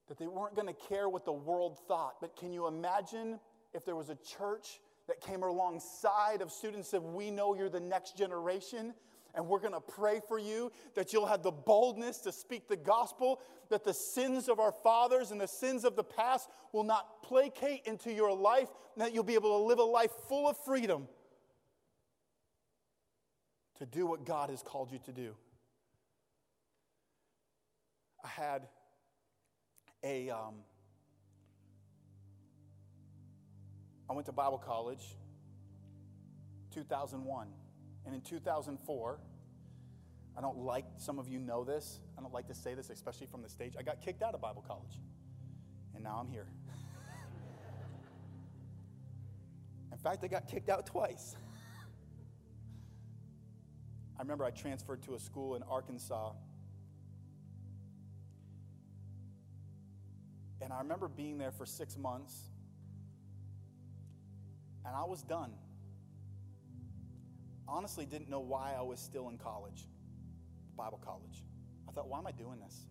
that 0.07 0.17
they 0.17 0.27
weren't 0.27 0.55
going 0.55 0.67
to 0.67 0.87
care 0.87 1.09
what 1.09 1.25
the 1.25 1.33
world 1.33 1.77
thought. 1.87 2.15
But 2.21 2.35
can 2.35 2.53
you 2.53 2.67
imagine 2.67 3.39
if 3.73 3.85
there 3.85 3.95
was 3.95 4.09
a 4.09 4.15
church 4.15 4.79
that 5.07 5.21
came 5.21 5.43
alongside 5.43 6.41
of 6.41 6.51
students 6.51 6.91
that 6.91 7.01
we 7.01 7.31
know 7.31 7.55
you're 7.55 7.69
the 7.69 7.79
next 7.79 8.17
generation 8.17 8.93
and 9.35 9.47
we're 9.47 9.59
going 9.59 9.73
to 9.73 9.81
pray 9.81 10.21
for 10.27 10.39
you 10.39 10.71
that 10.95 11.11
you'll 11.11 11.25
have 11.25 11.43
the 11.43 11.51
boldness 11.51 12.19
to 12.19 12.31
speak 12.31 12.67
the 12.67 12.77
gospel, 12.77 13.41
that 13.69 13.83
the 13.83 13.93
sins 13.93 14.47
of 14.47 14.59
our 14.59 14.71
fathers 14.71 15.31
and 15.31 15.41
the 15.41 15.47
sins 15.47 15.83
of 15.83 15.95
the 15.95 16.03
past 16.03 16.49
will 16.71 16.85
not 16.85 17.21
placate 17.21 17.81
into 17.85 18.13
your 18.13 18.33
life, 18.33 18.69
and 18.95 19.03
that 19.03 19.13
you'll 19.13 19.23
be 19.23 19.33
able 19.33 19.59
to 19.59 19.65
live 19.65 19.79
a 19.79 19.83
life 19.83 20.11
full 20.29 20.47
of 20.47 20.57
freedom 20.63 21.07
to 23.77 23.85
do 23.85 24.05
what 24.05 24.25
God 24.25 24.49
has 24.49 24.63
called 24.63 24.91
you 24.91 24.99
to 24.99 25.11
do. 25.11 25.35
I 28.23 28.29
had 28.29 28.67
a. 30.05 30.29
Um, 30.29 30.55
I 34.09 34.13
went 34.13 34.25
to 34.27 34.31
Bible 34.31 34.59
college 34.59 35.03
2001. 36.73 37.47
And 38.05 38.13
in 38.13 38.21
2004, 38.21 39.19
I 40.37 40.41
don't 40.41 40.59
like, 40.59 40.85
some 40.97 41.17
of 41.17 41.27
you 41.27 41.39
know 41.39 41.63
this, 41.63 42.01
I 42.17 42.21
don't 42.21 42.33
like 42.33 42.47
to 42.47 42.53
say 42.53 42.75
this, 42.75 42.91
especially 42.91 43.25
from 43.25 43.41
the 43.41 43.49
stage. 43.49 43.73
I 43.79 43.83
got 43.83 44.01
kicked 44.01 44.21
out 44.21 44.35
of 44.35 44.41
Bible 44.41 44.63
college. 44.67 44.99
And 45.95 46.03
now 46.03 46.19
I'm 46.21 46.29
here. 46.29 46.45
in 49.91 49.97
fact, 49.97 50.23
I 50.23 50.27
got 50.27 50.47
kicked 50.47 50.69
out 50.69 50.85
twice. 50.85 51.35
I 54.19 54.21
remember 54.21 54.45
I 54.45 54.51
transferred 54.51 55.01
to 55.03 55.15
a 55.15 55.19
school 55.19 55.55
in 55.55 55.63
Arkansas 55.63 56.33
And 60.61 60.71
I 60.71 60.79
remember 60.79 61.07
being 61.07 61.37
there 61.37 61.51
for 61.51 61.65
six 61.65 61.97
months, 61.97 62.33
and 64.85 64.95
I 64.95 65.03
was 65.03 65.21
done. 65.21 65.51
Honestly, 67.67 68.05
didn't 68.05 68.29
know 68.29 68.39
why 68.39 68.73
I 68.77 68.81
was 68.81 68.99
still 68.99 69.29
in 69.29 69.37
college, 69.37 69.87
Bible 70.77 71.01
college. 71.03 71.43
I 71.89 71.91
thought, 71.91 72.07
why 72.07 72.19
am 72.19 72.27
I 72.27 72.31
doing 72.31 72.59
this? 72.59 72.85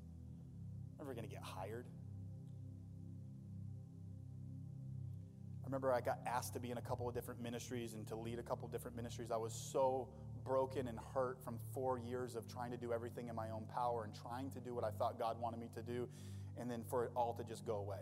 I'm 0.93 1.07
never 1.07 1.15
going 1.15 1.27
to 1.27 1.33
get 1.33 1.43
hired. 1.43 1.87
I 5.63 5.67
remember 5.67 5.93
I 5.93 6.01
got 6.01 6.19
asked 6.27 6.53
to 6.55 6.61
be 6.61 6.71
in 6.71 6.79
a 6.79 6.83
couple 6.83 7.09
of 7.09 7.15
different 7.15 7.41
ministries 7.41 7.95
and 7.95 8.07
to 8.09 8.17
lead 8.17 8.39
a 8.39 8.43
couple 8.43 8.67
of 8.67 8.73
different 8.73 8.97
ministries. 8.97 9.31
I 9.31 9.37
was 9.37 9.55
so 9.55 10.09
broken 10.45 10.89
and 10.89 10.99
hurt 11.15 11.43
from 11.43 11.59
four 11.73 11.99
years 11.99 12.37
of 12.37 12.47
trying 12.47 12.71
to 12.71 12.77
do 12.77 12.93
everything 12.93 13.29
in 13.29 13.35
my 13.35 13.51
own 13.51 13.65
power 13.75 14.05
and 14.05 14.15
trying 14.15 14.51
to 14.51 14.61
do 14.61 14.75
what 14.75 14.85
I 14.85 14.91
thought 14.91 15.19
God 15.19 15.41
wanted 15.41 15.59
me 15.59 15.69
to 15.75 15.83
do, 15.83 16.07
and 16.59 16.71
then 16.71 16.85
for 16.89 17.05
it 17.05 17.11
all 17.17 17.35
to 17.35 17.45
just 17.45 17.67
go 17.67 17.77
away. 17.77 18.01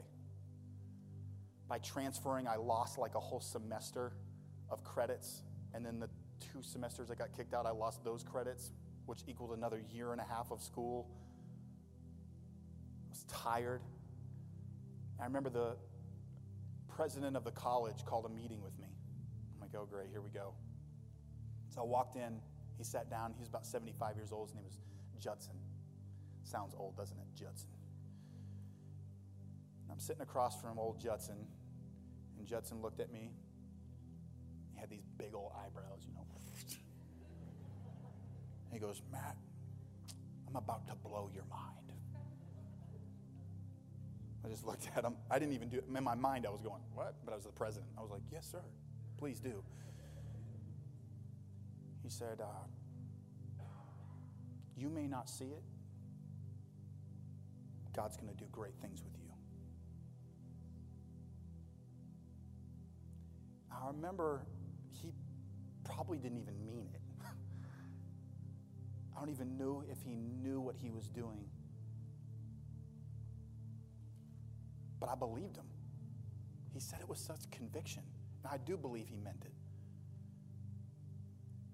By 1.69 1.79
transferring, 1.79 2.47
I 2.47 2.57
lost 2.57 2.99
like 2.99 3.15
a 3.15 3.21
whole 3.21 3.41
semester 3.41 4.13
of 4.71 4.85
credits, 4.85 5.43
and 5.75 5.85
then 5.85 6.01
the 6.01 6.09
two 6.41 6.63
semesters 6.63 7.11
I 7.11 7.15
got 7.15 7.37
kicked 7.37 7.55
out, 7.55 7.67
I 7.67 7.71
lost 7.71 8.05
those 8.05 8.23
credits, 8.23 8.73
which 9.07 9.21
equaled 9.27 9.57
another 9.57 9.81
year 9.93 10.13
and 10.13 10.21
a 10.21 10.25
half 10.25 10.51
of 10.51 10.61
school. 10.61 11.09
I 13.07 13.11
was 13.11 13.25
tired. 13.25 13.81
I 15.21 15.25
remember 15.25 15.51
the 15.51 15.77
president 16.89 17.37
of 17.37 17.45
the 17.45 17.53
college 17.53 18.05
called 18.05 18.27
a 18.27 18.29
meeting 18.29 18.63
with 18.63 18.79
me. 18.79 18.89
I'm 19.55 19.61
like, 19.61 19.71
oh, 19.77 19.87
great, 19.87 20.09
here 20.11 20.21
we 20.21 20.31
go. 20.31 20.55
So 21.69 21.81
I 21.81 21.85
walked 21.85 22.17
in. 22.17 22.41
He 22.77 22.85
sat 22.85 23.09
down. 23.09 23.33
He 23.35 23.41
was 23.41 23.49
about 23.49 23.65
75 23.65 24.17
years 24.17 24.33
old. 24.33 24.49
His 24.49 24.55
name 24.55 24.65
was 24.65 24.79
Judson. 25.19 25.55
Sounds 26.43 26.75
old, 26.79 26.97
doesn't 26.97 27.17
it? 27.17 27.27
Judson. 27.35 27.69
I'm 29.93 30.01
sitting 30.01 30.23
across 30.23 30.61
from 30.61 30.79
old 30.79 30.99
Judson, 30.99 31.37
and 32.39 32.47
Judson 32.47 32.81
looked 32.81 33.01
at 33.01 33.13
me. 33.13 33.31
He 34.73 34.81
had 34.81 34.89
these 34.89 35.05
big 35.19 35.35
old 35.35 35.53
eyebrows, 35.55 36.01
you 36.09 36.15
know. 36.15 36.23
He 38.73 38.79
goes, 38.79 39.03
Matt, 39.13 39.37
I'm 40.49 40.57
about 40.57 40.87
to 40.89 40.95
blow 40.95 41.31
your 41.35 41.45
mind. 41.51 41.93
I 44.45 44.49
just 44.49 44.67
looked 44.67 44.89
at 44.97 45.05
him. 45.05 45.15
I 45.31 45.39
didn't 45.39 45.55
even 45.55 45.69
do 45.69 45.77
it. 45.77 45.85
In 45.95 46.03
my 46.03 46.15
mind, 46.15 46.47
I 46.47 46.51
was 46.51 46.63
going, 46.63 46.81
What? 46.95 47.15
But 47.25 47.33
I 47.33 47.37
was 47.37 47.45
the 47.45 47.53
president. 47.53 47.91
I 47.97 48.01
was 48.01 48.11
like, 48.11 48.23
Yes, 48.33 48.49
sir. 48.51 48.63
Please 49.19 49.39
do. 49.39 49.63
He 52.03 52.09
said, 52.09 52.41
uh, 52.41 53.65
You 54.75 54.89
may 54.89 55.07
not 55.07 55.29
see 55.29 55.45
it. 55.45 55.63
God's 57.95 58.17
going 58.17 58.35
to 58.35 58.37
do 58.37 58.47
great 58.51 58.75
things 58.81 59.03
with 59.05 59.13
you. 59.21 59.22
I 63.83 63.89
remember 63.89 64.47
he 64.91 65.13
probably 65.85 66.19
didn't 66.19 66.39
even 66.39 66.65
mean 66.65 66.89
it. 66.95 67.01
I 69.17 69.19
don't 69.19 69.31
even 69.31 69.59
know 69.59 69.83
if 69.91 70.01
he 70.03 70.17
knew 70.17 70.61
what 70.61 70.77
he 70.81 70.91
was 70.91 71.09
doing. 71.09 71.45
But 75.01 75.09
I 75.09 75.17
believed 75.17 75.57
him. 75.57 75.67
He 76.73 76.79
said 76.79 77.01
it 77.01 77.09
with 77.09 77.19
such 77.19 77.51
conviction. 77.51 78.03
And 78.45 78.53
I 78.53 78.59
do 78.59 78.77
believe 78.77 79.09
he 79.09 79.17
meant 79.17 79.43
it. 79.45 79.53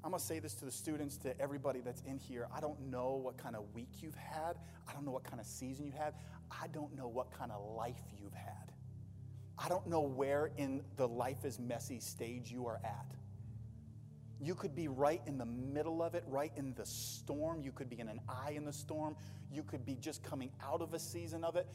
I'm 0.03 0.11
going 0.11 0.21
to 0.21 0.25
say 0.25 0.39
this 0.39 0.55
to 0.55 0.65
the 0.65 0.71
students, 0.71 1.19
to 1.19 1.39
everybody 1.39 1.81
that's 1.81 2.03
in 2.03 2.19
here. 2.19 2.49
I 2.55 2.61
don't 2.61 2.81
know 2.91 3.21
what 3.23 3.37
kind 3.37 3.55
of 3.55 3.65
week 3.75 3.91
you've 4.01 4.15
had. 4.15 4.57
I 4.89 4.93
don't 4.95 5.05
know 5.05 5.11
what 5.11 5.25
kind 5.25 5.41
of 5.41 5.47
season 5.47 5.85
you 5.85 5.93
had. 5.93 6.15
I 6.51 6.69
don't 6.69 6.97
know 6.97 7.09
what 7.09 7.31
kind 7.31 7.53
of 7.53 7.75
life 7.77 8.01
you've 8.19 8.33
had. 8.33 8.68
I 9.59 9.69
don't 9.69 9.87
know 9.87 10.01
where 10.01 10.51
in 10.57 10.83
the 10.97 11.09
life 11.09 11.45
is 11.45 11.59
messy 11.59 12.01
stage 12.01 12.51
you 12.51 12.67
are 12.67 12.81
at. 12.85 13.07
You 14.41 14.55
could 14.55 14.77
be 14.77 14.87
right 14.87 15.21
in 15.27 15.37
the 15.37 15.47
middle 15.47 16.01
of 16.01 16.15
it, 16.15 16.23
right 16.29 16.53
in 16.57 16.75
the 16.75 16.87
storm. 16.87 17.61
You 17.61 17.73
could 17.73 17.91
be 17.91 17.99
in 17.99 18.09
an 18.09 18.21
eye 18.29 18.53
in 18.53 18.65
the 18.65 18.73
storm. 18.73 19.17
You 19.51 19.65
could 19.65 19.85
be 19.85 19.97
just 19.97 20.23
coming 20.23 20.51
out 20.63 20.81
of 20.81 20.95
a 20.95 20.99
season 20.99 21.43
of 21.43 21.57
it 21.57 21.67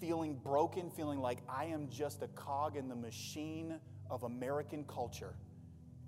feeling 0.00 0.34
broken, 0.34 0.90
feeling 0.90 1.20
like 1.20 1.38
I 1.48 1.66
am 1.66 1.88
just 1.88 2.22
a 2.22 2.28
cog 2.28 2.76
in 2.76 2.88
the 2.88 2.94
machine 2.94 3.80
of 4.10 4.22
American 4.22 4.84
culture. 4.84 5.34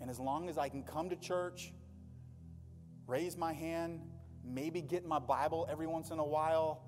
And 0.00 0.10
as 0.10 0.18
long 0.18 0.48
as 0.48 0.58
I 0.58 0.68
can 0.68 0.82
come 0.82 1.10
to 1.10 1.16
church, 1.16 1.72
raise 3.06 3.36
my 3.36 3.52
hand, 3.52 4.00
maybe 4.44 4.80
get 4.80 5.06
my 5.06 5.18
Bible 5.18 5.68
every 5.70 5.86
once 5.86 6.10
in 6.10 6.18
a 6.18 6.24
while, 6.24 6.82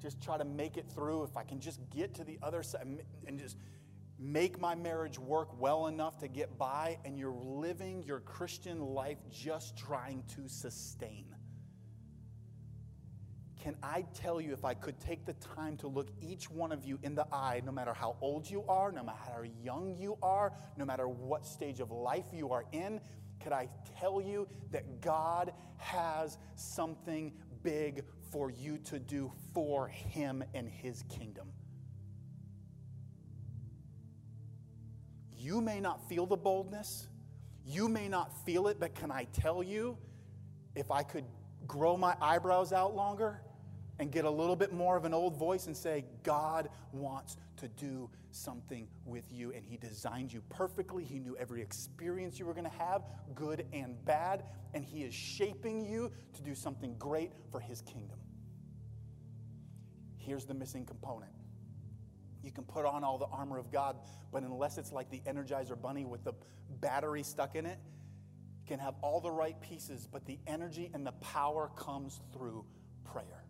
just 0.00 0.20
try 0.20 0.38
to 0.38 0.44
make 0.44 0.76
it 0.76 0.86
through, 0.94 1.24
if 1.24 1.36
I 1.36 1.42
can 1.42 1.60
just 1.60 1.80
get 1.90 2.14
to 2.14 2.24
the 2.24 2.38
other 2.42 2.62
side 2.62 2.86
and 3.26 3.38
just 3.38 3.56
make 4.18 4.60
my 4.60 4.74
marriage 4.74 5.18
work 5.18 5.60
well 5.60 5.86
enough 5.86 6.18
to 6.18 6.28
get 6.28 6.58
by, 6.58 6.98
and 7.04 7.18
you're 7.18 7.30
living 7.30 8.02
your 8.02 8.20
Christian 8.20 8.80
life 8.80 9.18
just 9.30 9.76
trying 9.76 10.24
to 10.34 10.48
sustain. 10.48 11.24
Can 13.62 13.76
I 13.82 14.04
tell 14.14 14.40
you, 14.40 14.52
if 14.52 14.64
I 14.64 14.74
could 14.74 15.00
take 15.00 15.26
the 15.26 15.34
time 15.34 15.76
to 15.78 15.88
look 15.88 16.08
each 16.20 16.48
one 16.50 16.72
of 16.72 16.84
you 16.84 16.98
in 17.02 17.14
the 17.14 17.26
eye, 17.32 17.60
no 17.64 17.72
matter 17.72 17.92
how 17.92 18.16
old 18.20 18.48
you 18.48 18.64
are, 18.68 18.92
no 18.92 19.02
matter 19.02 19.18
how 19.24 19.42
young 19.62 19.96
you 19.96 20.16
are, 20.22 20.52
no 20.76 20.84
matter 20.84 21.08
what 21.08 21.44
stage 21.44 21.80
of 21.80 21.90
life 21.90 22.26
you 22.32 22.50
are 22.50 22.64
in, 22.72 23.00
could 23.40 23.52
I 23.52 23.68
tell 23.98 24.20
you 24.20 24.48
that 24.70 25.00
God 25.00 25.52
has 25.76 26.38
something 26.54 27.32
big 27.62 28.04
for 28.30 28.50
you 28.50 28.78
to 28.78 28.98
do 28.98 29.32
for 29.54 29.88
Him 29.88 30.42
and 30.54 30.68
His 30.68 31.02
kingdom? 31.08 31.48
You 35.36 35.60
may 35.60 35.80
not 35.80 36.08
feel 36.08 36.26
the 36.26 36.36
boldness, 36.36 37.08
you 37.64 37.88
may 37.88 38.08
not 38.08 38.44
feel 38.44 38.68
it, 38.68 38.80
but 38.80 38.94
can 38.94 39.10
I 39.10 39.24
tell 39.32 39.62
you, 39.62 39.96
if 40.74 40.90
I 40.90 41.02
could 41.02 41.24
grow 41.66 41.96
my 41.96 42.16
eyebrows 42.20 42.72
out 42.72 42.94
longer, 42.94 43.42
and 43.98 44.12
get 44.12 44.24
a 44.24 44.30
little 44.30 44.56
bit 44.56 44.72
more 44.72 44.96
of 44.96 45.04
an 45.04 45.12
old 45.12 45.36
voice 45.36 45.66
and 45.66 45.76
say, 45.76 46.04
God 46.22 46.68
wants 46.92 47.36
to 47.56 47.68
do 47.68 48.08
something 48.30 48.86
with 49.04 49.24
you, 49.32 49.52
and 49.52 49.64
He 49.64 49.76
designed 49.76 50.32
you 50.32 50.42
perfectly. 50.48 51.04
He 51.04 51.18
knew 51.18 51.36
every 51.36 51.60
experience 51.60 52.38
you 52.38 52.46
were 52.46 52.54
going 52.54 52.70
to 52.70 52.78
have, 52.78 53.02
good 53.34 53.66
and 53.72 54.02
bad, 54.04 54.44
and 54.74 54.84
He 54.84 55.02
is 55.02 55.14
shaping 55.14 55.84
you 55.84 56.12
to 56.34 56.42
do 56.42 56.54
something 56.54 56.94
great 56.98 57.32
for 57.50 57.60
His 57.60 57.82
kingdom. 57.82 58.18
Here's 60.16 60.44
the 60.44 60.54
missing 60.54 60.84
component. 60.84 61.32
You 62.42 62.52
can 62.52 62.64
put 62.64 62.84
on 62.84 63.02
all 63.02 63.18
the 63.18 63.26
armor 63.26 63.58
of 63.58 63.72
God, 63.72 63.96
but 64.32 64.42
unless 64.42 64.78
it's 64.78 64.92
like 64.92 65.10
the 65.10 65.20
Energizer 65.26 65.80
Bunny 65.80 66.04
with 66.04 66.22
the 66.22 66.34
battery 66.80 67.22
stuck 67.22 67.56
in 67.56 67.66
it, 67.66 67.78
you 68.60 68.68
can 68.68 68.78
have 68.78 68.94
all 69.02 69.20
the 69.20 69.30
right 69.30 69.60
pieces, 69.60 70.06
but 70.10 70.24
the 70.24 70.38
energy 70.46 70.90
and 70.94 71.04
the 71.04 71.12
power 71.12 71.70
comes 71.76 72.20
through 72.32 72.64
prayer. 73.04 73.44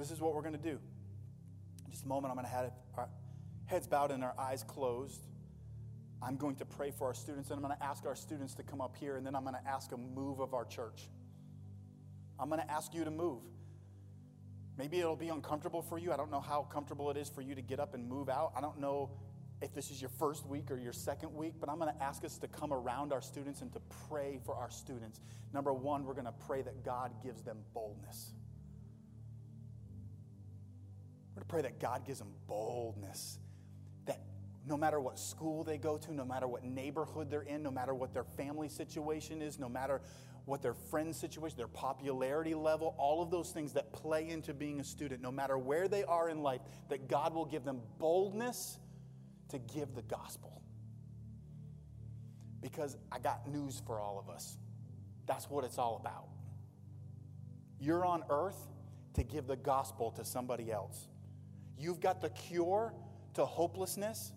So, 0.00 0.04
this 0.04 0.12
is 0.12 0.20
what 0.22 0.34
we're 0.34 0.40
going 0.40 0.54
to 0.54 0.58
do. 0.58 0.78
In 1.84 1.90
just 1.90 2.06
a 2.06 2.08
moment, 2.08 2.30
I'm 2.30 2.36
going 2.36 2.46
to 2.46 2.52
have 2.52 2.72
our 2.96 3.10
heads 3.66 3.86
bowed 3.86 4.10
and 4.10 4.24
our 4.24 4.32
eyes 4.38 4.62
closed. 4.62 5.20
I'm 6.22 6.38
going 6.38 6.56
to 6.56 6.64
pray 6.64 6.90
for 6.90 7.06
our 7.06 7.12
students, 7.12 7.50
and 7.50 7.58
I'm 7.58 7.62
going 7.62 7.76
to 7.76 7.84
ask 7.84 8.06
our 8.06 8.14
students 8.14 8.54
to 8.54 8.62
come 8.62 8.80
up 8.80 8.96
here, 8.96 9.18
and 9.18 9.26
then 9.26 9.36
I'm 9.36 9.42
going 9.42 9.56
to 9.62 9.68
ask 9.68 9.92
a 9.92 9.98
move 9.98 10.40
of 10.40 10.54
our 10.54 10.64
church. 10.64 11.02
I'm 12.38 12.48
going 12.48 12.62
to 12.62 12.70
ask 12.70 12.94
you 12.94 13.04
to 13.04 13.10
move. 13.10 13.42
Maybe 14.78 15.00
it'll 15.00 15.16
be 15.16 15.28
uncomfortable 15.28 15.82
for 15.82 15.98
you. 15.98 16.12
I 16.12 16.16
don't 16.16 16.30
know 16.30 16.40
how 16.40 16.62
comfortable 16.62 17.10
it 17.10 17.18
is 17.18 17.28
for 17.28 17.42
you 17.42 17.54
to 17.54 17.60
get 17.60 17.78
up 17.78 17.92
and 17.92 18.08
move 18.08 18.30
out. 18.30 18.54
I 18.56 18.62
don't 18.62 18.80
know 18.80 19.10
if 19.60 19.74
this 19.74 19.90
is 19.90 20.00
your 20.00 20.12
first 20.18 20.46
week 20.46 20.70
or 20.70 20.78
your 20.78 20.94
second 20.94 21.34
week, 21.34 21.56
but 21.60 21.68
I'm 21.68 21.78
going 21.78 21.94
to 21.94 22.02
ask 22.02 22.24
us 22.24 22.38
to 22.38 22.48
come 22.48 22.72
around 22.72 23.12
our 23.12 23.20
students 23.20 23.60
and 23.60 23.70
to 23.74 23.80
pray 24.08 24.40
for 24.46 24.54
our 24.54 24.70
students. 24.70 25.20
Number 25.52 25.74
one, 25.74 26.06
we're 26.06 26.14
going 26.14 26.24
to 26.24 26.34
pray 26.46 26.62
that 26.62 26.86
God 26.86 27.12
gives 27.22 27.42
them 27.42 27.58
boldness. 27.74 28.32
Pray 31.50 31.62
that 31.62 31.80
God 31.80 32.06
gives 32.06 32.20
them 32.20 32.32
boldness. 32.46 33.38
That 34.06 34.20
no 34.64 34.76
matter 34.76 35.00
what 35.00 35.18
school 35.18 35.64
they 35.64 35.78
go 35.78 35.98
to, 35.98 36.14
no 36.14 36.24
matter 36.24 36.46
what 36.46 36.62
neighborhood 36.62 37.28
they're 37.28 37.42
in, 37.42 37.62
no 37.62 37.72
matter 37.72 37.92
what 37.92 38.14
their 38.14 38.24
family 38.24 38.68
situation 38.68 39.42
is, 39.42 39.58
no 39.58 39.68
matter 39.68 40.00
what 40.44 40.62
their 40.62 40.74
friend 40.74 41.14
situation, 41.14 41.58
their 41.58 41.66
popularity 41.66 42.54
level, 42.54 42.94
all 42.98 43.20
of 43.20 43.30
those 43.30 43.50
things 43.50 43.72
that 43.72 43.92
play 43.92 44.28
into 44.28 44.54
being 44.54 44.80
a 44.80 44.84
student, 44.84 45.20
no 45.20 45.32
matter 45.32 45.58
where 45.58 45.88
they 45.88 46.04
are 46.04 46.28
in 46.28 46.40
life, 46.40 46.60
that 46.88 47.08
God 47.08 47.34
will 47.34 47.44
give 47.44 47.64
them 47.64 47.80
boldness 47.98 48.78
to 49.48 49.58
give 49.58 49.94
the 49.94 50.02
gospel. 50.02 50.62
Because 52.62 52.96
I 53.10 53.18
got 53.18 53.48
news 53.48 53.82
for 53.84 54.00
all 54.00 54.18
of 54.18 54.32
us. 54.32 54.56
That's 55.26 55.50
what 55.50 55.64
it's 55.64 55.78
all 55.78 55.96
about. 56.00 56.28
You're 57.80 58.04
on 58.04 58.22
earth 58.30 58.58
to 59.14 59.24
give 59.24 59.46
the 59.46 59.56
gospel 59.56 60.12
to 60.12 60.24
somebody 60.24 60.70
else. 60.70 61.08
You've 61.80 62.00
got 62.00 62.20
the 62.20 62.28
cure 62.28 62.92
to 63.34 63.46
hopelessness 63.46 64.32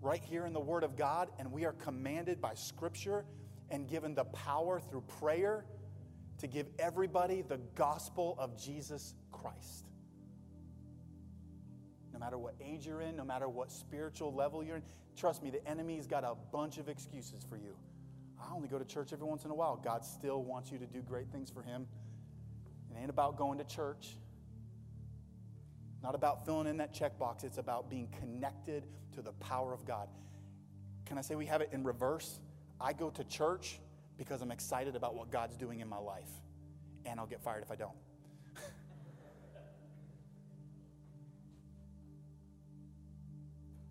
right 0.00 0.24
here 0.24 0.46
in 0.46 0.54
the 0.54 0.60
Word 0.60 0.84
of 0.84 0.96
God, 0.96 1.28
and 1.38 1.52
we 1.52 1.66
are 1.66 1.74
commanded 1.74 2.40
by 2.40 2.54
Scripture 2.54 3.26
and 3.70 3.86
given 3.86 4.14
the 4.14 4.24
power 4.24 4.80
through 4.80 5.02
prayer 5.20 5.66
to 6.38 6.46
give 6.46 6.66
everybody 6.78 7.42
the 7.42 7.58
gospel 7.74 8.36
of 8.38 8.56
Jesus 8.56 9.14
Christ. 9.30 9.84
No 12.10 12.18
matter 12.18 12.38
what 12.38 12.54
age 12.58 12.86
you're 12.86 13.02
in, 13.02 13.16
no 13.16 13.24
matter 13.24 13.50
what 13.50 13.70
spiritual 13.70 14.32
level 14.32 14.64
you're 14.64 14.76
in, 14.76 14.82
trust 15.14 15.42
me, 15.42 15.50
the 15.50 15.66
enemy's 15.68 16.06
got 16.06 16.24
a 16.24 16.34
bunch 16.52 16.78
of 16.78 16.88
excuses 16.88 17.44
for 17.44 17.56
you. 17.56 17.76
I 18.40 18.50
only 18.54 18.68
go 18.68 18.78
to 18.78 18.84
church 18.86 19.12
every 19.12 19.26
once 19.26 19.44
in 19.44 19.50
a 19.50 19.54
while. 19.54 19.76
God 19.76 20.06
still 20.06 20.42
wants 20.42 20.72
you 20.72 20.78
to 20.78 20.86
do 20.86 21.02
great 21.02 21.28
things 21.30 21.50
for 21.50 21.62
Him. 21.62 21.86
It 22.90 22.98
ain't 22.98 23.10
about 23.10 23.36
going 23.36 23.58
to 23.58 23.64
church. 23.64 24.16
Not 26.02 26.14
about 26.14 26.44
filling 26.44 26.66
in 26.66 26.76
that 26.78 26.92
checkbox, 26.92 27.44
it's 27.44 27.58
about 27.58 27.88
being 27.88 28.08
connected 28.18 28.86
to 29.14 29.22
the 29.22 29.32
power 29.32 29.72
of 29.72 29.84
God. 29.84 30.08
Can 31.06 31.16
I 31.16 31.20
say 31.20 31.36
we 31.36 31.46
have 31.46 31.60
it 31.60 31.68
in 31.72 31.84
reverse? 31.84 32.40
I 32.80 32.92
go 32.92 33.10
to 33.10 33.22
church 33.24 33.78
because 34.16 34.42
I'm 34.42 34.50
excited 34.50 34.96
about 34.96 35.14
what 35.14 35.30
God's 35.30 35.56
doing 35.56 35.78
in 35.80 35.88
my 35.88 35.98
life, 35.98 36.30
and 37.06 37.20
I'll 37.20 37.26
get 37.26 37.42
fired 37.42 37.62
if 37.62 37.70
I 37.70 37.76
don't. 37.76 37.94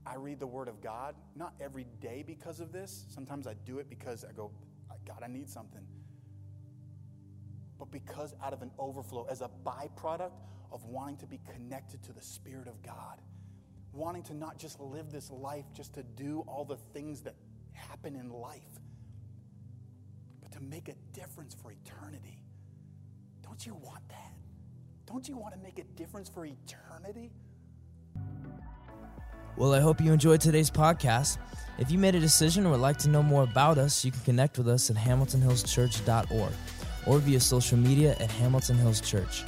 I 0.06 0.16
read 0.16 0.40
the 0.40 0.48
Word 0.48 0.68
of 0.68 0.82
God, 0.82 1.16
not 1.36 1.54
every 1.62 1.86
day 2.02 2.24
because 2.26 2.60
of 2.60 2.74
this. 2.74 3.06
Sometimes 3.10 3.48
I 3.48 3.54
do 3.66 3.80
it 3.80 3.90
because 3.90 4.26
I 4.26 4.34
go, 4.34 4.52
God, 5.06 5.24
I 5.24 5.28
need 5.28 5.50
something. 5.50 5.86
But 7.82 7.90
because 7.90 8.36
out 8.44 8.54
of 8.54 8.62
an 8.62 8.70
overflow, 8.78 9.26
as 9.28 9.42
a 9.42 9.50
byproduct 9.66 10.34
of 10.72 10.86
wanting 10.86 11.18
to 11.18 11.26
be 11.26 11.40
connected 11.52 12.04
to 12.04 12.14
the 12.14 12.22
Spirit 12.22 12.68
of 12.68 12.80
God, 12.84 13.20
wanting 13.92 14.22
to 14.26 14.36
not 14.36 14.60
just 14.60 14.80
live 14.80 15.12
this 15.12 15.32
life 15.32 15.66
just 15.74 15.96
to 15.96 16.04
do 16.04 16.46
all 16.48 16.64
the 16.64 16.78
things 16.94 17.22
that 17.22 17.34
happen 17.74 18.16
in 18.16 18.30
life, 18.30 18.62
but 20.44 20.52
to 20.52 20.62
make 20.62 20.90
a 20.90 20.94
difference 21.12 21.56
for 21.56 21.72
eternity. 21.72 22.44
Don't 23.42 23.66
you 23.66 23.74
want 23.74 24.08
that? 24.10 24.34
Don't 25.08 25.28
you 25.28 25.36
want 25.36 25.56
to 25.56 25.60
make 25.60 25.80
a 25.80 25.84
difference 25.96 26.30
for 26.30 26.46
eternity? 26.46 27.32
Well, 29.58 29.74
I 29.74 29.80
hope 29.80 30.00
you 30.00 30.14
enjoyed 30.14 30.40
today's 30.40 30.70
podcast. 30.70 31.40
If 31.80 31.90
you 31.90 31.98
made 31.98 32.14
a 32.14 32.20
decision 32.20 32.68
or 32.68 32.74
would 32.74 32.80
like 32.80 32.98
to 33.00 33.10
know 33.10 33.24
more 33.24 33.42
about 33.42 33.80
us, 33.80 34.06
you 34.06 34.12
can 34.12 34.22
connect 34.22 34.60
with 34.60 34.68
us 34.68 34.92
at 34.92 34.98
hamiltonhillschurch.org 34.98 36.54
or 37.06 37.20
via 37.20 37.40
social 37.40 37.78
media 37.78 38.16
at 38.20 38.32
Hamilton 38.32 38.78
Hills 38.78 39.02
Church. 39.02 39.44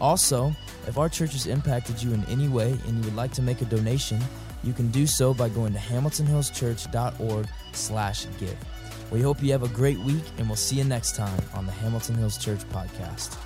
Also, 0.00 0.54
if 0.86 0.98
our 0.98 1.08
church 1.08 1.32
has 1.32 1.46
impacted 1.46 2.02
you 2.02 2.12
in 2.12 2.24
any 2.26 2.48
way 2.48 2.76
and 2.86 2.96
you 2.96 3.02
would 3.04 3.16
like 3.16 3.32
to 3.32 3.42
make 3.42 3.62
a 3.62 3.64
donation, 3.66 4.20
you 4.62 4.72
can 4.72 4.90
do 4.90 5.06
so 5.06 5.32
by 5.32 5.48
going 5.48 5.72
to 5.72 5.78
hamiltonhillschurch.org 5.78 7.48
slash 7.72 8.26
give. 8.38 8.56
We 9.10 9.20
hope 9.20 9.42
you 9.42 9.52
have 9.52 9.62
a 9.62 9.68
great 9.68 9.98
week, 10.00 10.24
and 10.38 10.48
we'll 10.48 10.56
see 10.56 10.76
you 10.76 10.84
next 10.84 11.14
time 11.14 11.42
on 11.54 11.66
the 11.66 11.72
Hamilton 11.72 12.16
Hills 12.16 12.38
Church 12.38 12.60
podcast. 12.70 13.36